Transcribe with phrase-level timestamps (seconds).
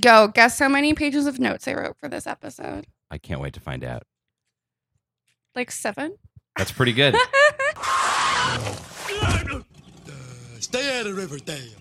[0.00, 2.86] Go guess how many pages of notes I wrote for this episode.
[3.10, 4.04] I can't wait to find out.
[5.54, 6.16] Like seven.
[6.56, 7.14] That's pretty good.
[10.60, 11.80] Stay out of Riverdale.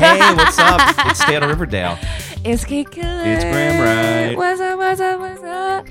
[0.00, 0.80] Hey, what's up?
[1.06, 1.98] It's out Riverdale.
[2.44, 3.22] It's Kate Killer.
[3.24, 4.36] It's Graham Wright.
[4.36, 4.78] What's up?
[4.78, 5.20] What's up?
[5.20, 5.86] What's up?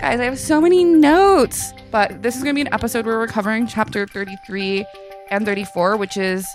[0.00, 3.18] Guys, I have so many notes, but this is going to be an episode where
[3.18, 4.86] we're covering chapter 33
[5.30, 6.46] and 34, which is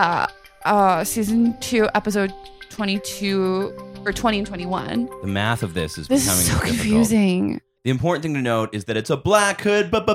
[0.00, 0.26] uh,
[0.64, 2.32] uh, season two, episode
[2.70, 5.08] 22 or 20 and 21.
[5.20, 6.76] The math of this is This becoming is so difficult.
[6.80, 7.60] confusing.
[7.84, 10.08] The important thing to note is that it's a Black Hood Bonanza!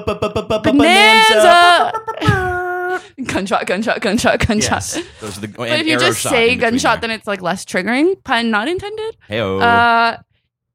[0.65, 2.53] bonanza.
[3.23, 4.71] gunshot, gunshot, gunshot, gunshot.
[4.71, 5.47] Yes, those are the.
[5.47, 8.23] But if you just say gunshot, then it's like less triggering.
[8.23, 9.17] Pun not intended.
[9.27, 10.17] hey Uh,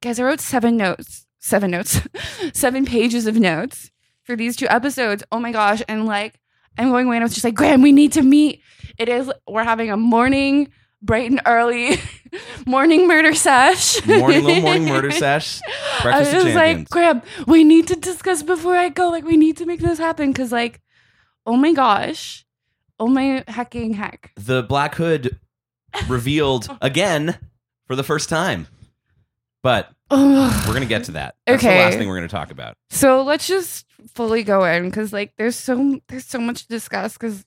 [0.00, 2.00] guys, I wrote seven notes, seven notes,
[2.52, 3.90] seven pages of notes
[4.24, 5.22] for these two episodes.
[5.32, 5.82] Oh my gosh!
[5.88, 6.38] And like,
[6.78, 8.60] I'm going away, and I was just like, Graham, we need to meet.
[8.98, 9.30] It is.
[9.48, 10.68] We're having a morning,
[11.00, 11.96] bright and early,
[12.66, 14.04] morning murder sesh.
[14.06, 15.60] morning little morning murder sesh.
[16.02, 16.88] Breakfast I was like.
[16.90, 19.08] Graham, we need to discuss before I go.
[19.08, 20.80] Like, we need to make this happen because, like,
[21.46, 22.44] oh my gosh,
[23.00, 24.32] oh my hecking heck.
[24.36, 25.38] the Black Hood
[26.08, 27.38] revealed again
[27.86, 28.66] for the first time.
[29.62, 30.66] But Ugh.
[30.66, 31.36] we're gonna get to that.
[31.46, 31.76] That's Okay.
[31.76, 32.74] the last thing we're gonna talk about.
[32.90, 37.14] So let's just fully go in because like there's so there's so much to discuss
[37.14, 37.44] because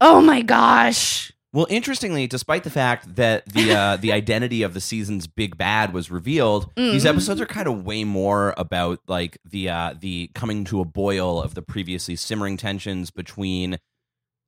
[0.00, 1.32] oh my gosh.
[1.54, 5.94] Well, interestingly, despite the fact that the uh, the identity of the season's big bad
[5.94, 7.10] was revealed, these Mhm.
[7.10, 11.40] episodes are kind of way more about like the uh, the coming to a boil
[11.40, 13.78] of the previously simmering tensions between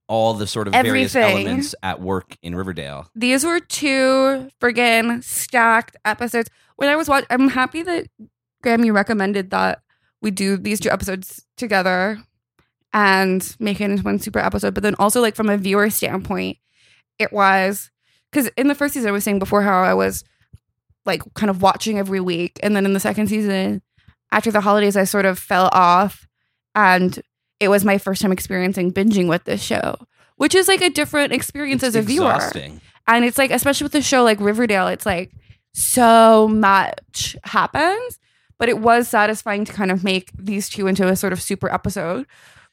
[0.08, 3.08] all the sort of various elements at work in Riverdale.
[3.14, 6.50] These were two friggin' stacked episodes.
[6.74, 8.08] When I was watching, I'm happy that
[8.62, 9.80] Graham you recommended that
[10.22, 12.18] we do these two episodes together
[12.92, 14.74] and make it into one super episode.
[14.74, 16.58] But then also like from a viewer standpoint,
[17.18, 17.90] it was.
[18.30, 20.24] Because in the first season I was saying before how I was
[21.04, 23.82] like kind of watching every week, and then in the second season,
[24.32, 26.26] after the holidays, I sort of fell off,
[26.74, 27.20] and
[27.60, 29.96] it was my first time experiencing binging with this show,
[30.36, 32.40] which is like a different experience It's as a viewer.
[33.06, 35.30] And it's like, especially with a show like Riverdale, it's like
[35.72, 38.18] so much happens.
[38.58, 41.70] But it was satisfying to kind of make these two into a sort of super
[41.70, 42.26] episode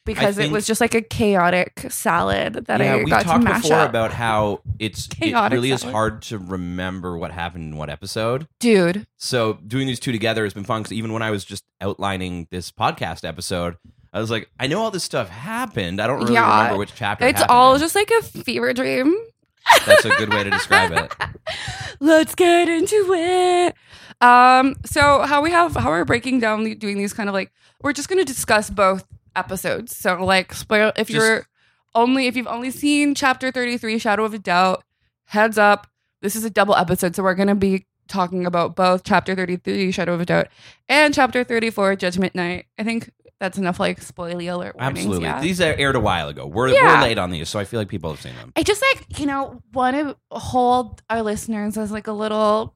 [0.06, 3.44] because it was just like a chaotic salad that yeah, I we got to talked
[3.44, 3.90] mash before up.
[3.90, 8.48] about how it's it Chaotic really is hard to remember what happened in what episode.
[8.60, 11.64] Dude, So doing these two together has been fun because even when I was just
[11.82, 13.78] outlining this podcast episode,
[14.12, 16.00] I was like, I know all this stuff happened.
[16.02, 16.58] I don't really Yeah.
[16.60, 17.26] remember which chapter.
[17.26, 17.80] it's all in.
[17.80, 19.16] just like a fever dream.
[19.86, 21.14] That's a good way to describe it.
[22.00, 23.76] Let's get into it.
[24.22, 27.52] Um, so how we have how we're breaking down the- doing these kind of like
[27.82, 29.96] we're just gonna discuss both episodes.
[29.96, 31.48] So like spoil if Just- you're
[31.96, 34.84] only if you've only seen chapter 33, Shadow of a Doubt,
[35.26, 35.88] heads up,
[36.22, 37.16] this is a double episode.
[37.16, 40.48] So we're gonna be talking about both chapter 33, Shadow of a Doubt,
[40.90, 42.66] and chapter 34, Judgment Night.
[42.78, 45.00] I think that's enough like spoiler alert warnings.
[45.00, 45.26] Absolutely.
[45.26, 45.42] Yeah.
[45.42, 46.48] These are aired a while ago.
[46.48, 46.98] We're, Yeah.
[47.02, 48.54] we're late on these, so I feel like people have seen them.
[48.56, 52.74] I just like, you know, want to hold our listeners as like a little,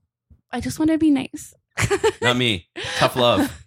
[0.51, 1.53] I just want to be nice.
[2.22, 2.67] Not me.
[2.97, 3.66] Tough love.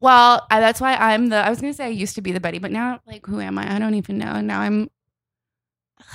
[0.00, 2.32] well, I, that's why I'm the, I was going to say I used to be
[2.32, 3.74] the Betty, but now, like, who am I?
[3.74, 4.40] I don't even know.
[4.40, 4.90] Now I'm,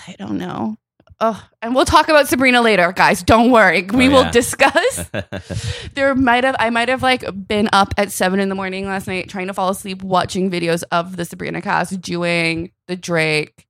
[0.08, 0.78] I don't know.
[1.22, 3.24] Oh, and we'll talk about Sabrina later, guys.
[3.24, 3.82] Don't worry.
[3.84, 5.10] We Oh, will discuss.
[5.94, 9.06] there might have, I might have like been up at seven in the morning last
[9.06, 13.68] night trying to fall asleep watching videos of the Sabrina cast doing the Drake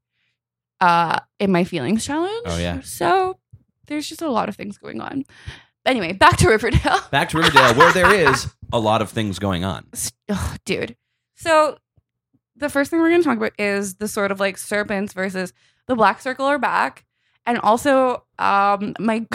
[0.80, 2.44] uh in my feelings challenge.
[2.46, 2.82] Oh, yeah.
[2.82, 3.40] So
[3.88, 5.26] there's just a lot of things going on.
[5.86, 7.00] Anyway, back to Riverdale.
[7.12, 9.86] Back to Riverdale, where there is a lot of things going on.
[10.30, 10.96] oh, dude.
[11.36, 11.78] So
[12.56, 15.54] the first thing we're going to talk about is the sort of like serpents versus
[15.88, 17.06] the black circle are back,
[17.46, 19.26] and also um my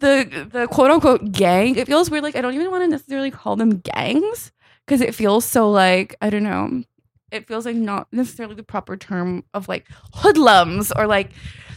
[0.00, 1.76] the the quote unquote gang.
[1.76, 2.24] It feels weird.
[2.24, 4.50] Like I don't even want to necessarily call them gangs
[4.86, 6.82] because it feels so like I don't know.
[7.30, 11.30] It feels like not necessarily the proper term of like hoodlums or like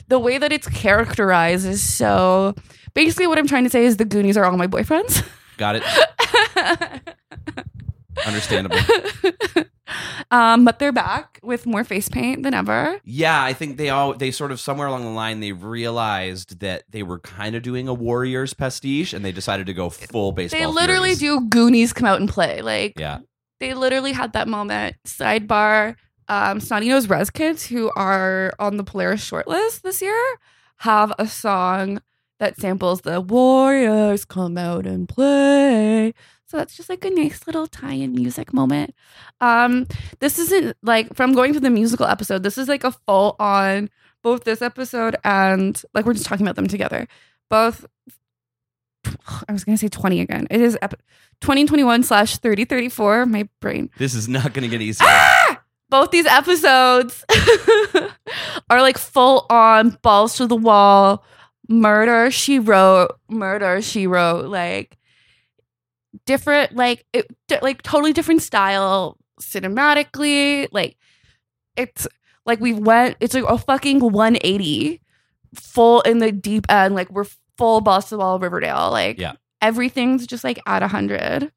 [0.08, 2.56] the way that it's characterized is so.
[2.94, 5.26] Basically, what I'm trying to say is the Goonies are all my boyfriends.
[5.58, 7.16] Got it?
[8.26, 8.78] Understandable.
[10.30, 13.00] Um, but they're back with more face paint than ever.
[13.04, 16.84] Yeah, I think they all they sort of somewhere along the line they realized that
[16.90, 20.60] they were kind of doing a Warriors pastiche, and they decided to go full baseball.
[20.60, 22.62] They literally do Goonies come out and play.
[22.62, 23.20] Like Yeah,
[23.62, 24.96] they literally had that moment.
[25.06, 25.96] Sidebar,
[26.28, 30.20] um, Snotty Res Kids, who are on the Polaris shortlist this year,
[30.78, 32.02] have a song
[32.40, 36.12] that samples the Warriors come out and play.
[36.48, 38.96] So that's just like a nice little tie-in music moment.
[39.40, 39.88] Um,
[40.20, 42.42] this isn't like from going to the musical episode.
[42.42, 43.92] This is like a full on
[44.24, 47.08] both this episode and like we're just talking about them together.
[47.50, 47.86] Both
[49.48, 50.48] I was gonna say 20 again.
[50.50, 51.02] It is ep-
[51.42, 53.26] 2021 slash 3034.
[53.26, 53.90] My brain.
[53.98, 55.00] this is not going to get easy.
[55.02, 55.62] Ah!
[55.90, 57.26] Both these episodes
[58.70, 61.26] are like full on balls to the wall.
[61.68, 64.98] Murder she wrote, murder she wrote, like
[66.26, 67.28] different, like it,
[67.62, 70.68] like totally different style cinematically.
[70.72, 70.96] Like
[71.76, 72.08] it's
[72.46, 73.18] like we went.
[73.20, 75.02] It's like a fucking 180,
[75.56, 76.96] full in the deep end.
[76.96, 77.26] Like we're
[77.62, 78.90] full balls to the wall Riverdale.
[78.92, 79.34] Like Yeah.
[79.62, 81.52] everything's just like at a hundred,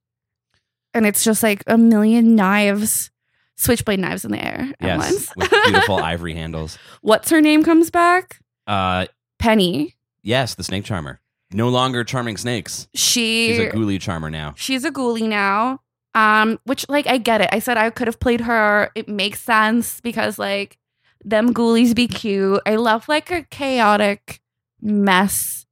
[0.93, 3.11] and it's just like a million knives,
[3.57, 5.37] switchblade knives in the air at yes, once.
[5.37, 6.79] with beautiful ivory handles.
[7.01, 8.39] What's her name comes back?
[8.67, 9.07] Uh,
[9.39, 9.95] Penny.
[10.23, 11.21] yes, the snake charmer,
[11.53, 12.89] no longer charming snakes.
[12.95, 14.55] She She's a ghoulie charmer now.
[14.57, 15.81] she's a ghoulie now.
[16.17, 17.49] Um, which like I get it.
[17.53, 18.91] I said I could have played her.
[18.95, 20.79] It makes sense because like
[21.25, 22.61] them ghoulies be cute.
[22.67, 24.41] I love like a chaotic
[24.81, 25.64] mess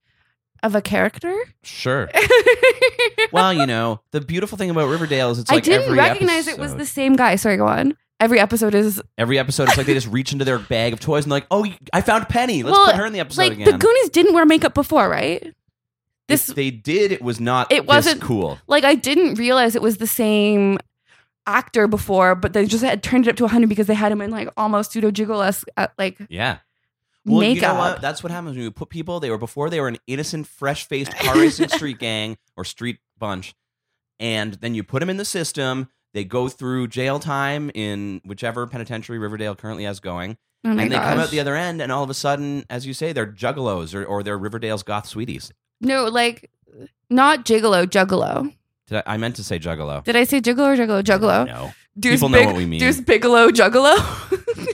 [0.63, 1.35] of a character.
[1.63, 2.09] Sure.
[3.33, 5.99] Well, you know, the beautiful thing about Riverdale is it's like every I didn't every
[5.99, 7.37] recognize it was the same guy.
[7.37, 7.97] Sorry, go on.
[8.21, 11.25] Every episode is Every episode, it's like they just reach into their bag of toys
[11.25, 12.63] and like, oh, I found Penny.
[12.63, 13.65] Let's Well, put her in the episode like again.
[13.73, 15.55] the Goonies didn't wear makeup before, right?
[16.29, 17.73] This if they did, it was not.
[17.73, 18.59] It wasn't- cool.
[18.67, 20.79] like I didn't realize it was the same
[21.47, 24.21] actor before, but they just had turned it up to 100 because they had him
[24.21, 26.59] in like almost pseudo jiggle at uh, like Yeah.
[27.25, 27.55] Well, makeup.
[27.57, 28.01] you know what?
[28.01, 29.21] That's what happens when you put people.
[29.21, 33.55] They were before they were an innocent, fresh-faced car racing street gang or street bunch,
[34.19, 35.89] and then you put them in the system.
[36.15, 40.89] They go through jail time in whichever penitentiary Riverdale currently has going, oh and they
[40.91, 41.09] gosh.
[41.11, 43.95] come out the other end, and all of a sudden, as you say, they're juggalos
[43.95, 45.53] or, or they're Riverdale's goth sweeties.
[45.81, 46.51] no, like
[47.09, 48.53] not gigolo, juggalo.
[48.89, 50.03] Did I, I meant to say juggalo.
[50.05, 51.03] Did I say gigolo or juggalo?
[51.05, 51.47] Juggalo.
[51.47, 51.73] No.
[51.99, 52.81] Deuce People know big, what we mean.
[52.81, 53.95] Deuce Bigalow juggalo.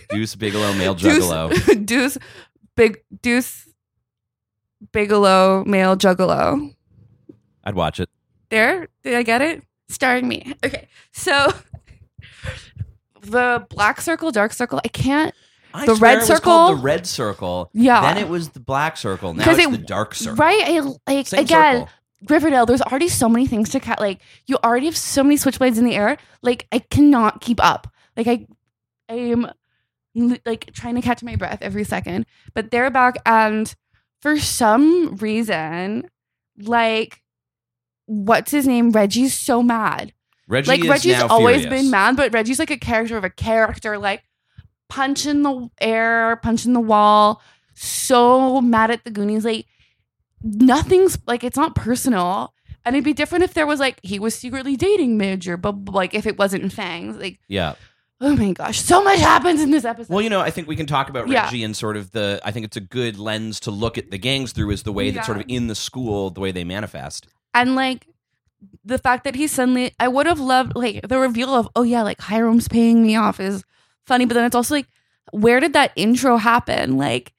[0.10, 1.86] Deuce Bigalow, male Deuce, juggalo.
[1.86, 2.18] Deuce
[2.76, 3.66] big Deuce
[4.92, 6.74] Bigalow male juggalo.
[7.64, 8.08] I'd watch it.
[8.50, 9.62] There, did I get it?
[9.88, 10.54] Starring me.
[10.64, 11.52] Okay, so
[13.22, 14.80] the black circle, dark circle.
[14.84, 15.34] I can't.
[15.74, 16.42] I The swear red it was circle?
[16.52, 17.70] called the red circle.
[17.74, 19.34] Yeah, Then it was the black circle.
[19.34, 20.36] Now 'Cause it's it- the dark circle.
[20.36, 20.62] right.
[20.66, 21.88] I, like Same again, circle.
[22.28, 22.66] Riverdale.
[22.66, 24.00] There's already so many things to cat.
[24.00, 26.18] Like you already have so many switchblades in the air.
[26.42, 27.92] Like I cannot keep up.
[28.16, 28.46] Like I,
[29.08, 29.50] I am
[30.44, 32.26] like trying to catch my breath every second.
[32.54, 33.72] But they're back, and
[34.20, 36.08] for some reason,
[36.58, 37.22] like
[38.06, 38.90] what's his name?
[38.90, 40.12] Reggie's so mad.
[40.48, 41.82] Reggie like Reggie's always furious.
[41.82, 44.24] been mad, but Reggie's like a character of a character, like
[44.88, 47.42] punching the air, punching the wall,
[47.74, 49.44] so mad at the Goonies.
[49.44, 49.66] Like
[50.42, 52.54] nothing's like it's not personal.
[52.84, 55.84] And it'd be different if there was like he was secretly dating Midge or but
[55.86, 57.16] like if it wasn't Fangs.
[57.16, 57.74] Like, Yeah.
[58.20, 60.12] oh my gosh, so much happens in this episode.
[60.12, 61.44] Well, you know, I think we can talk about Yeah.
[61.44, 62.40] Reggie and sort of the.
[62.44, 65.10] I think it's a good lens to look at the gangs through is the way
[65.10, 67.26] that sort of in the school, the way they manifest.
[67.52, 68.06] and like
[68.84, 72.02] the fact that he suddenly I would have loved like the reveal of oh yeah
[72.02, 73.62] like Hiram's paying me off is
[74.04, 74.88] funny but then it's also like
[75.30, 77.32] where did that intro happen like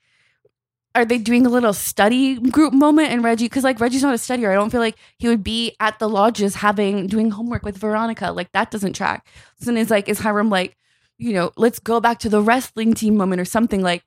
[0.96, 4.18] are they doing a little study group moment and Reggie because like Reggie's not a
[4.18, 7.78] studier I don't feel like he would be at the lodges having doing homework with
[7.78, 9.28] Veronica like that doesn't track
[9.60, 10.76] so then it's like is Hiram like
[11.18, 14.04] you know let's go back to the wrestling team moment or something like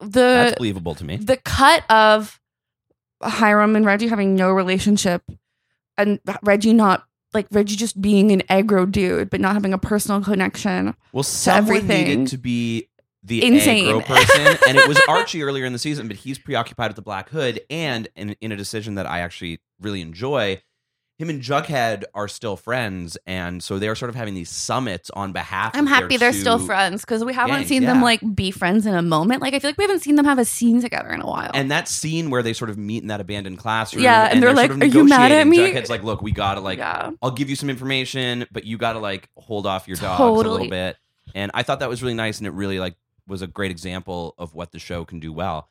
[0.00, 1.16] the That's believable to me.
[1.16, 2.40] the cut of
[3.22, 5.22] Hiram and Reggie having no relationship
[5.96, 10.20] and Reggie not like Reggie just being an aggro dude but not having a personal
[10.20, 10.94] connection.
[11.12, 12.06] Well, someone everything.
[12.06, 12.88] needed to be
[13.26, 13.86] the Insane.
[13.86, 17.02] aggro person, and it was Archie earlier in the season, but he's preoccupied with the
[17.02, 20.62] Black Hood, and in, in a decision that I actually really enjoy.
[21.18, 25.32] Him and Jughead are still friends, and so they're sort of having these summits on
[25.32, 25.72] behalf.
[25.74, 28.94] I'm happy they're still friends because we haven't gangs, seen them like be friends in
[28.94, 29.40] a moment.
[29.40, 31.50] Like I feel like we haven't seen them have a scene together in a while.
[31.54, 34.52] And that scene where they sort of meet in that abandoned classroom, Yeah, and they're
[34.52, 37.12] like, sort of "Are you mad at me?" Jughead's like, "Look, we gotta like, yeah.
[37.22, 40.68] I'll give you some information, but you gotta like hold off your dogs a little
[40.68, 40.98] bit."
[41.34, 42.94] And I thought that was really nice, and it really like
[43.26, 45.68] was a great example of what the show can do well.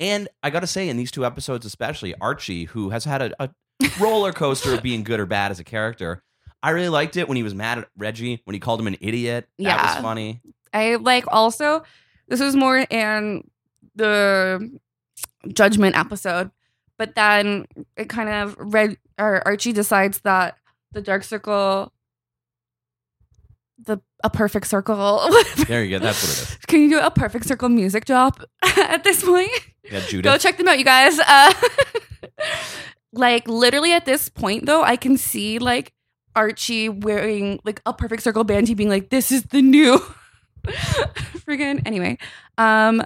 [0.00, 3.50] And I gotta say, in these two episodes, especially Archie, who has had a, a
[4.00, 6.22] roller coaster of being good or bad as a character,
[6.62, 8.96] I really liked it when he was mad at Reggie when he called him an
[9.00, 9.48] idiot.
[9.58, 9.94] That Yeah.
[9.94, 10.40] was funny.
[10.72, 11.84] I like also
[12.28, 13.48] this was more in
[13.94, 14.78] the
[15.52, 16.50] judgment episode,
[16.98, 20.56] but then it kind of read or Archie decides that
[20.92, 21.92] the dark circle
[23.78, 25.28] the a perfect circle
[25.68, 26.04] There you go.
[26.04, 26.58] That's what it is.
[26.66, 29.50] Can you do a perfect circle music drop at this point?
[29.90, 30.24] Yeah, Judith.
[30.24, 31.18] Go check them out, you guys.
[31.18, 31.52] Uh,
[33.12, 35.92] like literally at this point, though, I can see like
[36.34, 40.00] Archie wearing like a perfect circle banty, being like, "This is the new."
[41.46, 42.16] Friggin' anyway,
[42.56, 43.02] um,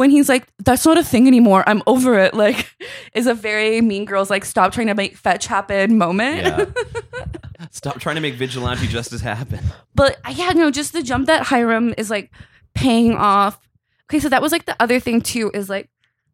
[0.00, 1.62] when he's like, "That's not a thing anymore.
[1.68, 2.74] I'm over it." Like,
[3.12, 6.46] is a very Mean Girls like stop trying to make fetch happen moment.
[6.46, 6.64] Yeah.
[7.70, 9.60] Stop trying to make vigilante justice happen.
[9.94, 12.32] But uh, yeah, no, just the jump that Hiram is like
[12.74, 13.68] paying off.
[14.08, 15.90] Okay, so that was like the other thing too is like,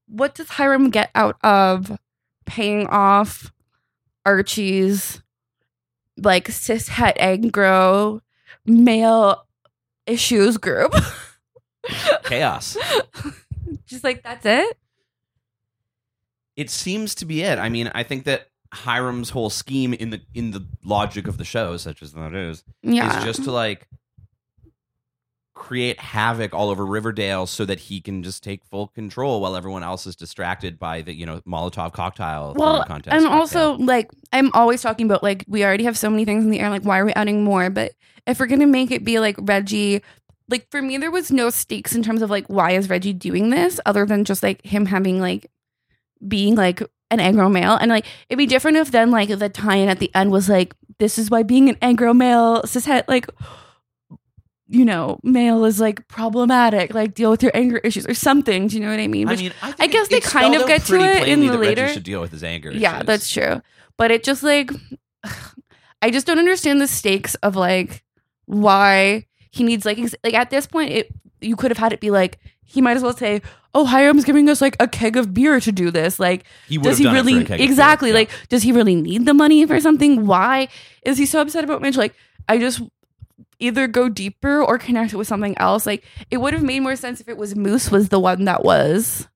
[0.07, 1.99] what does Hiram get out of
[2.47, 3.53] paying off
[4.25, 5.21] Archie's
[6.17, 8.21] like cis het aggro
[8.65, 9.45] male
[10.07, 10.95] issues group?
[12.25, 12.77] Chaos.
[13.87, 14.77] Just like that's it.
[16.57, 17.59] It seems to be it.
[17.59, 21.45] I mean, I think that Hiram's whole scheme in the in the logic of the
[21.45, 23.87] show, such as that is, Yeah, is just to like
[25.55, 29.83] create havoc all over Riverdale so that he can just take full control while everyone
[29.83, 33.15] else is distracted by the, you know, Molotov cocktail well, contest.
[33.15, 33.63] and cocktail.
[33.71, 36.61] also like I'm always talking about like we already have so many things in the
[36.61, 36.71] air.
[36.71, 37.71] Like, why are we adding more?
[37.71, 37.93] But
[38.27, 40.03] if we're gonna make it be like Reggie,
[40.49, 43.51] like for me, there was no stakes in terms of like why is Reggie doing
[43.51, 45.51] this, other than just like him having like
[46.27, 49.89] being like an aggro male, and like it'd be different if then like the tie-in
[49.89, 53.29] at the end was like this is why being an aggro male cishet like
[54.69, 58.67] you know male is like problematic, like deal with your anger issues or something.
[58.69, 59.29] Do you know what I mean?
[59.29, 61.75] I mean, I, I guess they kind of get to it in the that Reggie
[61.81, 62.71] later- should deal with his anger.
[62.73, 63.07] yeah, issues.
[63.07, 63.63] that's true.
[63.97, 64.71] But it just like
[66.03, 68.05] I just don't understand the stakes of like
[68.47, 69.27] why
[69.57, 72.11] he needs like ex- like at this point it you could have had it be
[72.11, 73.43] like he might as well say,
[73.75, 76.99] "Oh, Hiram's giving us like a keg of beer to do this." Like, He does
[76.99, 80.27] he done it for really exactly like does he really need the money for something?
[80.27, 80.69] Why
[81.03, 81.97] is he so upset about Midge?
[81.97, 82.15] Like,
[82.49, 82.83] I just
[83.61, 85.87] either go deeper or connect it with something else.
[85.87, 88.65] Like, it would have made more sense if it was Moose was the one that
[88.65, 89.29] was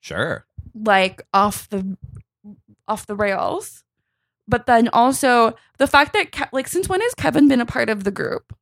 [0.00, 0.46] Sure.
[0.74, 1.96] like off the
[2.86, 3.84] off the rails.
[4.46, 7.90] But then also the fact that Ke- like since when has Kevin been a part
[7.90, 8.56] of the group?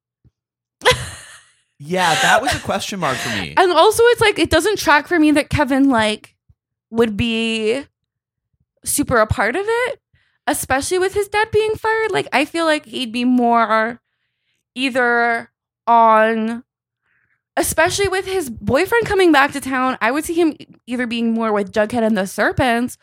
[1.78, 3.54] Yeah, that was a question mark for me.
[3.58, 6.34] And also it's like it doesn't track for me that Kevin like
[6.90, 7.84] would be
[8.84, 10.00] super a part of it,
[10.46, 12.12] especially with his dad being fired.
[12.12, 14.00] Like I feel like he'd be more
[14.74, 15.50] either
[15.86, 16.64] on
[17.58, 20.54] especially with his boyfriend coming back to town, I would see him
[20.86, 22.98] either being more with Jughead and the Serpents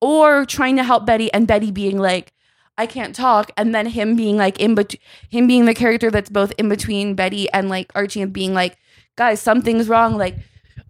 [0.00, 2.32] or trying to help Betty and Betty being like
[2.78, 6.30] I can't talk and then him being like in between him being the character that's
[6.30, 8.76] both in between Betty and like Archie and being like
[9.16, 10.36] guys something's wrong like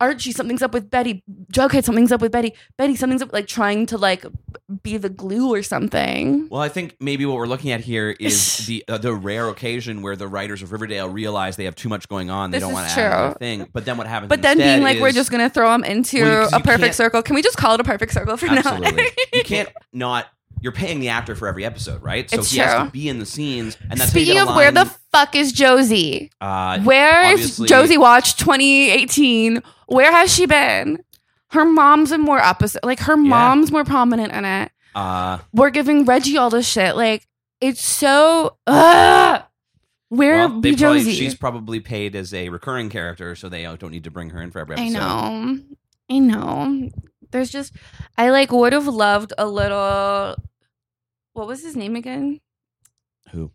[0.01, 3.87] Archie something's up with Betty Jughead something's up with Betty Betty something's up like trying
[3.87, 4.27] to like
[4.83, 8.67] be the glue or something Well, I think maybe what we're looking at here is
[8.67, 12.09] the uh, the rare occasion where the writers of Riverdale realize they have too much
[12.09, 12.51] going on.
[12.51, 13.69] They This don't want to add another thing.
[13.73, 14.29] But then what happens?
[14.29, 16.95] but then being like we're just gonna throw them into Well, 'cause a you perfect
[16.97, 18.91] circle can we just call it a perfect circle for absolutely.
[19.05, 20.27] now you can't not.
[20.61, 22.29] You're paying the actor for every episode, right?
[22.29, 24.87] So It's he has to be in the scenes, and that's Speaking of where the
[25.13, 29.63] fuck is Josie uh, Where is Josie Watch 2018?
[29.87, 31.03] Where has she been?
[31.51, 32.85] Her mom's in more opposite.
[32.85, 34.73] Like her mom's more prominent in it.
[34.95, 36.97] uh, We're giving Reggie all this shit.
[36.97, 37.27] Like
[37.61, 38.57] it's so.
[38.67, 39.43] Ugh.
[40.09, 41.13] Where well, be probably, Josie?
[41.15, 44.53] she's probably paid as a recurring character, so they don't need to bring her in
[44.53, 44.99] for every episode.
[44.99, 45.59] I know.
[46.09, 46.91] I know.
[47.31, 47.73] There's just
[48.17, 50.37] I like would have loved a little.
[51.33, 52.41] What was his name again?
[53.33, 53.53] Who?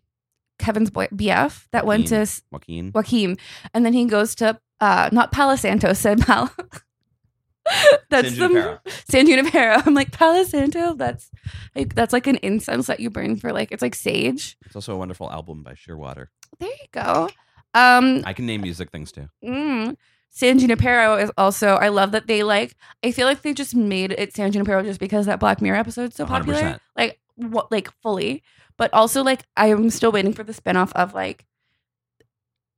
[0.58, 2.42] Kevin's boy BF that went to Joaquin.
[2.52, 2.92] Joaquin.
[2.94, 3.36] Joaquin,
[3.74, 6.50] and then he goes to uh not Palo Santo, said Palo.
[8.10, 9.82] that's San the San Junipero.
[9.84, 10.94] I'm like Palo Santo.
[10.94, 11.30] That's
[11.74, 14.56] like that's like an incense that you burn for like it's like sage.
[14.66, 16.26] It's also a wonderful album by Shearwater.
[16.58, 17.28] There you go.
[17.74, 19.28] Um, I can name music things too.
[19.42, 19.96] mm,
[20.34, 21.74] San Junipero is also.
[21.74, 22.74] I love that they like.
[23.04, 26.16] I feel like they just made it San Junipero just because that Black Mirror episode's
[26.16, 26.58] so popular.
[26.58, 26.78] 100%.
[26.96, 27.70] Like what?
[27.70, 28.42] Like fully,
[28.78, 31.44] but also like I am still waiting for the spinoff of like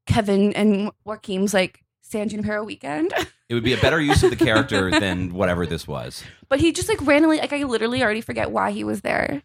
[0.06, 3.14] Kevin and Joaquin's like San Junipero weekend.
[3.48, 6.24] It would be a better use of the character than whatever this was.
[6.48, 9.42] But he just like randomly, like I literally already forget why he was there.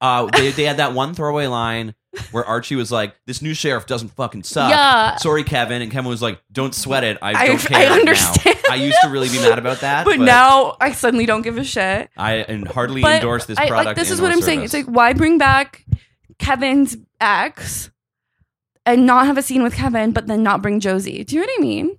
[0.00, 1.94] Uh, they, they had that one throwaway line
[2.32, 5.16] where Archie was like, "This new sheriff doesn't fucking suck." Yeah.
[5.16, 5.82] Sorry, Kevin.
[5.82, 7.18] And Kevin was like, "Don't sweat it.
[7.22, 8.56] I I- don't care." I now." understand.
[8.70, 11.64] I used to really be mad about that, But, now I suddenly don't give a
[11.64, 12.10] shit.
[12.16, 13.86] I and hardly But endorse this I, product.
[13.86, 14.62] like this is what I'm saying.
[14.62, 15.84] It's like why bring back
[16.38, 17.90] Kevin's ex
[18.84, 21.24] and not have a scene with Kevin, but then not bring Josie.
[21.24, 21.98] Do you know what I mean?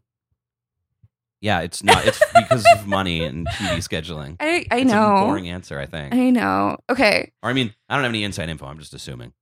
[1.39, 2.05] Yeah, it's not.
[2.05, 4.37] It's because of money and TV scheduling.
[4.39, 5.25] I I It's a know.
[5.27, 6.13] boring answer, I think.
[6.13, 6.77] I know.
[6.89, 8.65] Okay, Or I mean, I don't have any inside info.
[8.65, 9.33] I'm just assuming.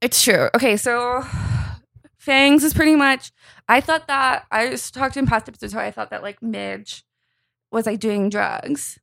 [0.00, 0.48] It's true.
[0.54, 1.24] Okay, so
[2.16, 3.32] Fangs is pretty much.
[3.68, 7.04] I thought that I just talked in past episodes how I thought that like Midge
[7.70, 8.98] was like doing drugs,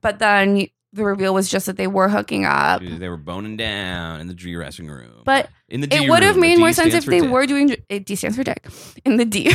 [0.00, 2.82] but then the reveal was just that they were hooking up.
[2.82, 5.22] They were boning down in the dressing room.
[5.24, 7.30] But in the D it would have made more sense if they dick.
[7.30, 8.06] were doing it.
[8.06, 8.66] D stands for dick
[9.04, 9.52] in the D.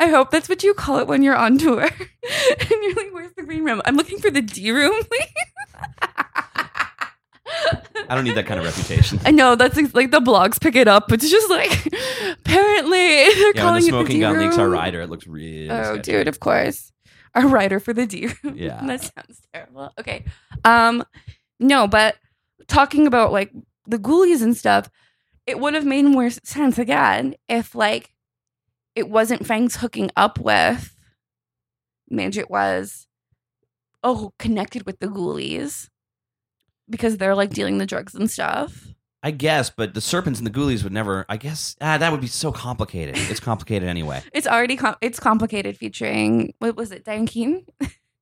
[0.00, 1.82] I hope that's what you call it when you're on tour.
[1.82, 1.90] and
[2.82, 3.80] you're like, "Where's the green room?
[3.84, 5.26] I'm looking for the D room, please."
[8.08, 9.20] I don't need that kind of reputation.
[9.24, 11.08] I know that's like the blogs pick it up.
[11.08, 11.86] But it's just like
[12.40, 12.98] apparently
[13.34, 15.70] they're Yeah, when calling the it smoking D gun leaks our rider, it looks really.
[15.70, 16.12] Oh, sketchy.
[16.12, 16.92] dude, of course.
[17.34, 18.56] our rider for the D room.
[18.56, 18.80] Yeah.
[18.86, 19.90] that sounds terrible.
[19.98, 20.24] Okay.
[20.64, 21.04] Um,
[21.58, 22.16] no, but
[22.68, 23.52] talking about like
[23.86, 24.90] the ghoulies and stuff,
[25.46, 28.12] it would have made more sense again if like
[28.94, 30.94] it wasn't Fangs hooking up with
[32.10, 32.36] Midge.
[32.36, 33.06] It was
[34.04, 35.88] oh connected with the ghoulies
[36.92, 38.86] because they're like dealing the drugs and stuff.
[39.24, 41.24] I guess, but the serpents and the ghoulies would never.
[41.28, 43.16] I guess ah, that would be so complicated.
[43.18, 44.22] It's complicated anyway.
[44.32, 47.64] It's already com- it's complicated featuring what was it Diane Keane?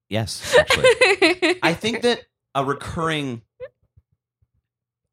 [0.09, 2.23] Yes, actually, I think that
[2.55, 3.43] a recurring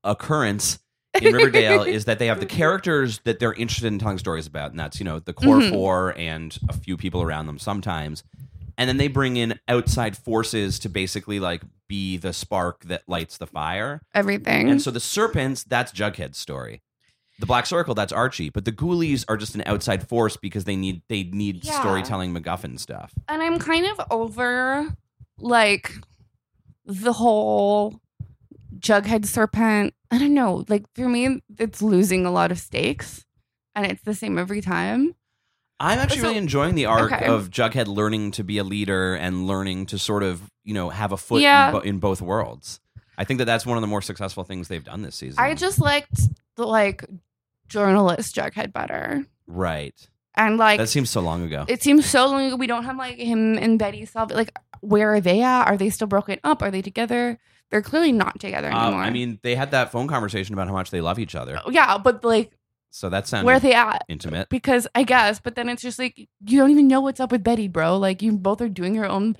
[0.03, 0.79] occurrence
[1.21, 4.71] in Riverdale is that they have the characters that they're interested in telling stories about,
[4.71, 5.69] and that's you know the core Mhm.
[5.69, 8.23] four and a few people around them sometimes,
[8.77, 13.37] and then they bring in outside forces to basically like be the spark that lights
[13.37, 14.01] the fire.
[14.13, 14.69] everything.
[14.69, 16.81] And so the serpents, that's Jughead's story.
[17.39, 18.49] The Black Circle, that's Archie.
[18.49, 21.79] But the Ghoulies are just an outside force because they need they need Yeah.
[21.79, 23.13] storytelling MacGuffin stuff.
[23.29, 24.95] and I'm kind of over
[25.37, 25.93] like
[26.85, 28.01] the whole
[28.79, 29.93] Jughead serpent.
[30.11, 30.65] I don't know.
[30.67, 33.25] Like for me, it's losing a lot of stakes,
[33.75, 35.15] and it's the same every time.
[35.79, 37.25] I'm actually So- really enjoying the arc okay.
[37.25, 41.11] of Jughead learning to be a leader and learning to sort of you know have
[41.11, 41.67] a foot Yeah.
[41.67, 42.79] in, bo- in both worlds.
[43.17, 45.43] I think that that's one of the more successful things they've done this season.
[45.43, 46.19] I just liked
[46.55, 47.03] the like
[47.67, 49.95] journalist Jughead better, right.
[50.35, 51.65] and like that seems so long ago.
[51.67, 52.55] it seems so long ago.
[52.55, 55.65] We don't have like him and Betty solve Like, where are they at?
[55.65, 56.61] Are they still broken up?
[56.61, 57.39] Are they together?
[57.69, 59.01] They're clearly not together um, anymore.
[59.01, 61.69] I mean, they had that phone conversation about how much they love each other, oh,
[61.69, 62.51] yeah, but like,
[62.97, 64.03] so that sounds where they at?
[64.07, 64.49] intimate.
[64.49, 67.43] because I guess, but then it's just like you don't even know what's up with
[67.43, 67.97] Betty, bro.
[67.97, 69.37] Like you both are doing your own.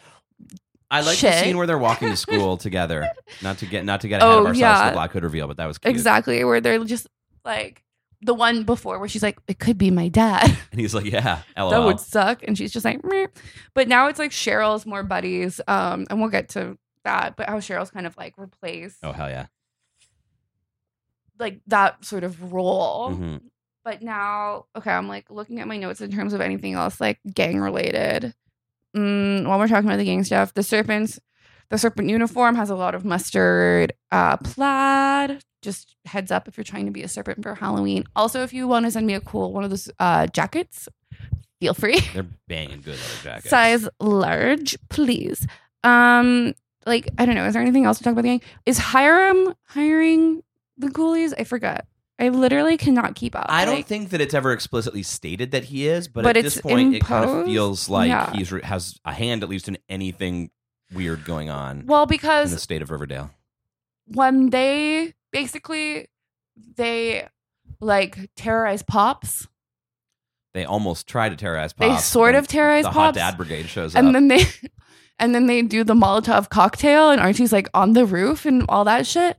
[0.89, 1.43] I like the Shit.
[1.43, 3.09] scene where they're walking to school together.
[3.41, 4.83] Not to get not to get ahead Oh, of ourselves yeah.
[4.83, 5.89] to the Black Hood reveal, but that was cute.
[5.93, 7.07] Exactly, where they're just
[7.43, 7.83] like
[8.21, 11.41] the one before where she's like, "It could be my dad." And he's like, "Yeah,
[11.57, 13.27] lol." that would suck, and she's just like, Meh.
[13.73, 17.35] but now it's like Cheryl's more buddies, um, and we'll get to that.
[17.35, 19.47] But how Cheryl's kind of like replaced oh hell yeah.
[21.39, 23.11] Like that sort of role.
[23.11, 23.41] Mhm.
[23.83, 27.19] But now, okay, I'm like looking at my notes in terms of anything else like
[27.33, 28.33] gang related.
[28.95, 31.19] Mm, while we're talking about the gang stuff, the serpents,
[31.69, 35.41] the serpent uniform has a lot of mustard uh, plaid.
[35.61, 38.03] Just heads up if you're trying to be a serpent for Halloween.
[38.15, 40.87] Also, if you want to send me a cool one of those uh, jackets,
[41.59, 41.99] feel free.
[42.13, 43.49] They're banging good leather jackets.
[43.49, 45.45] Size large, please.
[45.83, 46.53] Um,
[46.85, 47.45] like I don't know.
[47.45, 48.41] Is there anything else to talk about the gang?
[48.65, 50.43] Is Hiram hiring
[50.77, 51.33] the ghoulies?
[51.37, 51.85] I forgot.
[52.19, 53.45] I literally cannot keep up.
[53.49, 56.43] I don't Like, think that it's ever explicitly stated that he is, but, But at
[56.43, 58.31] this point, it kind of feels like Yeah.
[58.33, 60.49] he's re- has a hand at least in anything
[60.91, 63.29] weird going on Well, because in the state of Riverdale.
[64.07, 66.07] when they basically
[66.75, 67.27] they
[67.79, 69.47] like terrorize pops,
[70.55, 71.87] They almost try to terrorize pops.
[71.87, 72.95] they sort of terrorize Pops.
[72.95, 74.15] The Hot Dad Brigade shows and up.
[74.15, 74.45] And then they
[75.19, 78.85] and then they do the Molotov cocktail, and Archie's like on the roof and all
[78.85, 79.37] that shit.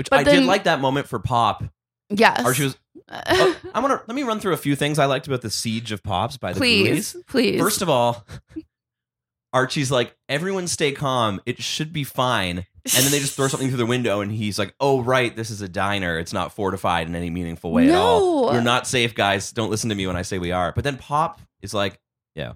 [0.00, 1.62] Which but I did like that moment for Pop.
[2.08, 2.78] Yes, Archie was.
[3.12, 5.50] Oh, I want to let me run through a few things I liked about the
[5.50, 7.26] siege of Pops by the please, Ghoulies.
[7.26, 7.60] please.
[7.60, 8.24] First of all,
[9.52, 11.40] Archie's like, everyone stay calm.
[11.44, 12.58] It should be fine.
[12.58, 15.50] And then they just throw something through the window, and he's like, "Oh right, this
[15.50, 16.18] is a diner.
[16.18, 18.46] It's not fortified in any meaningful way at all.
[18.46, 19.52] We're not safe, guys.
[19.52, 22.00] Don't listen to me when I say we are." But then Pop is like,
[22.34, 22.52] "Yeah,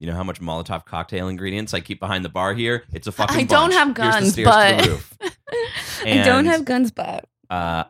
[0.00, 2.82] you know how much Molotov cocktail ingredients I keep behind the bar here?
[2.92, 3.36] It's a fucking.
[3.36, 3.74] I don't bunch.
[3.74, 4.90] have guns, but.
[6.04, 7.84] I don't have guns, but Uh,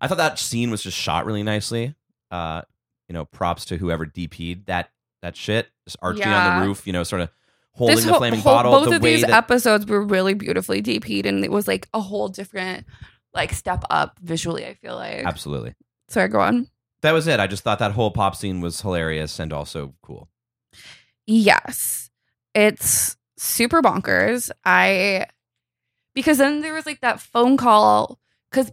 [0.00, 1.94] I thought that scene was just shot really nicely.
[2.30, 2.62] Uh,
[3.08, 4.90] you know, props to whoever DP'd that
[5.22, 5.68] that shit.
[5.84, 7.30] Just Archie on the roof, you know, sort of
[7.72, 8.72] holding this the whole- flaming whole- bottle.
[8.72, 12.28] Both of these that episodes were really beautifully DP'd, and it was like a whole
[12.28, 12.86] different
[13.32, 14.66] like step up visually.
[14.66, 15.24] I feel like.
[15.24, 15.74] absolutely.
[16.08, 16.68] Sorry, go on.
[17.02, 17.40] That was it.
[17.40, 20.28] I just thought that whole pop scene was hilarious and also cool.
[21.32, 22.10] Yes,
[22.54, 24.50] it's super bonkers.
[24.64, 25.26] I
[26.12, 28.18] because then there was like that phone call
[28.50, 28.72] because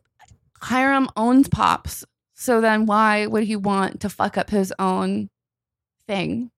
[0.61, 2.03] Hiram owns Pops.
[2.33, 5.29] So then why would he want to fuck up his own
[6.07, 6.49] thing?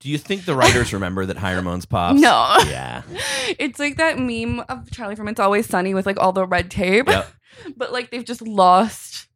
[0.00, 2.20] Do you think the writers remember that Hiram owns Pops?
[2.20, 2.56] No.
[2.66, 3.02] Yeah.
[3.56, 6.72] It's like that meme of Charlie from It's Always Sunny with like all the red
[6.72, 7.06] tape.
[7.06, 7.28] Yep.
[7.76, 9.28] but like they've just lost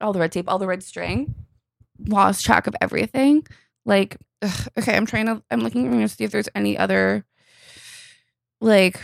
[0.00, 1.34] all the red tape, all the red string,
[2.06, 3.46] lost track of everything.
[3.84, 7.24] Like, ugh, okay, I'm trying to, I'm looking to see if there's any other
[8.60, 9.00] like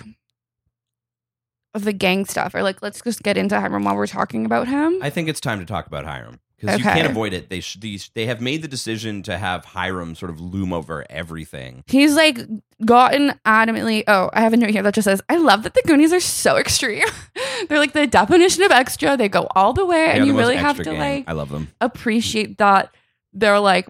[1.75, 4.69] of the gang stuff or like let's just get into Hiram while we're talking about
[4.69, 4.99] him.
[5.03, 7.51] I think it's time to talk about Hiram because you can't avoid it.
[7.51, 11.05] They sh- these they have made the decision to have Hiram sort of loom over
[11.11, 11.83] everything.
[11.87, 12.39] He's like
[12.85, 14.05] gotten adamantly.
[14.07, 16.21] Oh, I have a note here that just says, "I love that the Goonies are
[16.21, 17.07] so extreme.
[17.69, 19.17] They're like the definition of extra.
[19.17, 20.99] They go all the way, They and you really have to gang.
[20.99, 21.69] like I love them.
[21.81, 22.95] appreciate that
[23.33, 23.89] they're like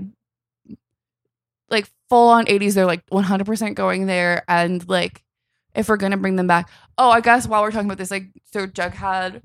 [2.14, 5.24] full on 80s they're like 100% going there and like
[5.74, 8.28] if we're gonna bring them back oh i guess while we're talking about this like
[8.52, 9.42] so jughead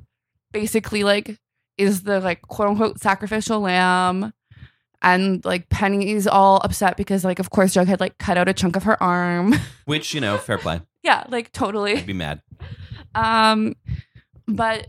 [0.51, 1.39] basically like
[1.77, 4.31] is the like quote unquote sacrificial lamb
[5.01, 8.75] and like penny's all upset because like of course jughead like cut out a chunk
[8.75, 9.55] of her arm
[9.85, 10.81] Which you know, fair play.
[11.01, 12.41] yeah like totally I'd be mad.
[13.15, 13.75] um,
[14.47, 14.87] but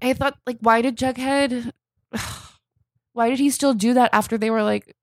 [0.00, 1.72] I thought, like, why did Jughead?
[3.14, 4.94] Why did he still do that after they were like?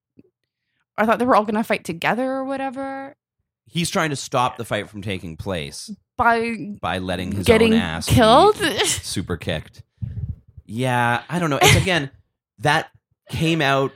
[0.97, 3.15] I thought they were all gonna fight together or whatever.
[3.67, 7.79] He's trying to stop the fight from taking place By by letting his getting own
[7.79, 8.55] ass killed.
[8.85, 9.83] super kicked.
[10.65, 11.59] Yeah, I don't know.
[11.61, 12.09] It's again
[12.59, 12.89] that
[13.29, 13.91] came out.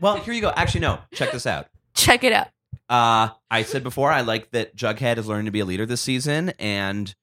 [0.00, 0.50] Well, here you go.
[0.50, 1.00] Actually, no.
[1.12, 1.66] Check this out.
[1.94, 2.48] Check it out.
[2.88, 6.00] Uh, I said before I like that Jughead is learning to be a leader this
[6.00, 7.14] season, and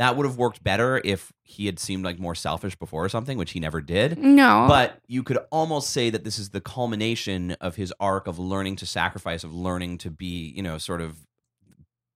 [0.00, 3.36] that would have worked better if he had seemed like more selfish before or something,
[3.36, 4.16] which he never did.
[4.18, 8.38] No, But you could almost say that this is the culmination of his arc of
[8.38, 11.18] learning to sacrifice, of learning to be, you know, sort of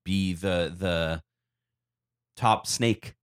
[0.05, 1.23] be the the
[2.37, 3.15] top snake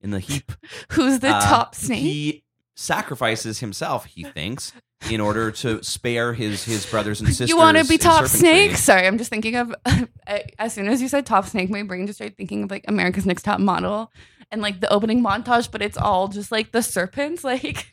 [0.00, 0.50] in the heap.
[0.92, 2.00] who's the Uh, top snake?
[2.00, 2.44] He
[2.78, 4.72] sacrifices himself, he thinks,
[5.10, 7.48] in order to spare his his brothers and sisters.
[7.48, 8.76] you want to be top snake?
[8.76, 9.74] Sorry, I'm just thinking of.
[10.58, 13.26] as soon as you said top snake, my brain just started thinking of like America's
[13.26, 14.12] Next Top Model
[14.50, 17.44] and like the opening montage, but it's all just like the serpents.
[17.48, 17.86] Like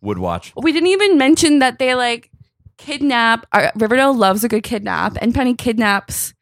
[0.00, 0.52] Would watch.
[0.56, 2.30] we didn't even mention that they like
[2.78, 3.46] kidnap.
[3.52, 6.34] Uh, Riverdale loves a good kidnap, and Penny kidnaps.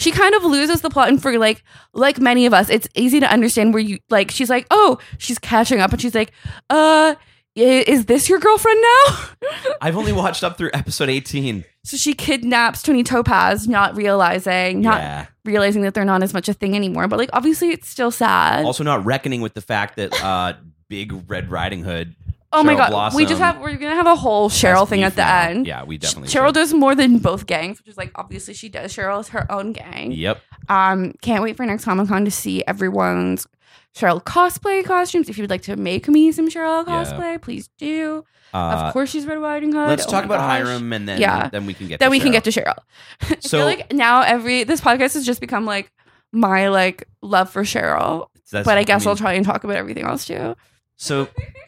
[0.00, 3.20] She kind of loses the plot, and for like like many of us, it's easy
[3.20, 4.30] to understand where you like.
[4.30, 6.32] She's like, oh, she's catching up, and she's like,
[6.70, 7.14] uh.
[7.56, 9.28] Is this your girlfriend now?
[9.82, 11.64] I've only watched up through episode 18.
[11.84, 15.26] So she kidnaps Toni Topaz, not realizing, not yeah.
[15.44, 17.08] realizing that they're not as much a thing anymore.
[17.08, 18.64] But like, obviously, it's still sad.
[18.64, 20.54] Also, not reckoning with the fact that uh,
[20.88, 22.14] Big Red Riding Hood.
[22.52, 25.14] Oh my Cheryl god, we just have we're gonna have a whole Cheryl thing at
[25.16, 25.40] the now.
[25.42, 25.66] end.
[25.66, 26.28] Yeah, we definitely.
[26.28, 26.54] Cheryl should.
[26.54, 28.92] does more than both gangs, which is like obviously she does.
[28.94, 30.12] Cheryl is her own gang.
[30.12, 30.40] Yep.
[30.68, 33.46] Um, can't wait for next Comic Con to see everyone's
[33.94, 35.28] Cheryl cosplay costumes.
[35.28, 37.04] If you would like to make me some Cheryl Yeah.
[37.04, 38.24] cosplay, please do.
[38.52, 39.88] Uh, of course, she's Red Riding Hood.
[39.88, 40.58] let's Oh talk about gosh.
[40.66, 41.48] Hiram, and then Yeah.
[41.50, 42.00] then we can get.
[42.00, 42.32] Then to we can Cheryl.
[42.32, 42.74] get to Cheryl.
[43.22, 45.92] I So- feel like now every this podcast has just become like
[46.32, 48.26] my like love for Cheryl.
[48.52, 50.56] But I guess mean, I'll try and talk about everything else too.
[50.96, 51.28] So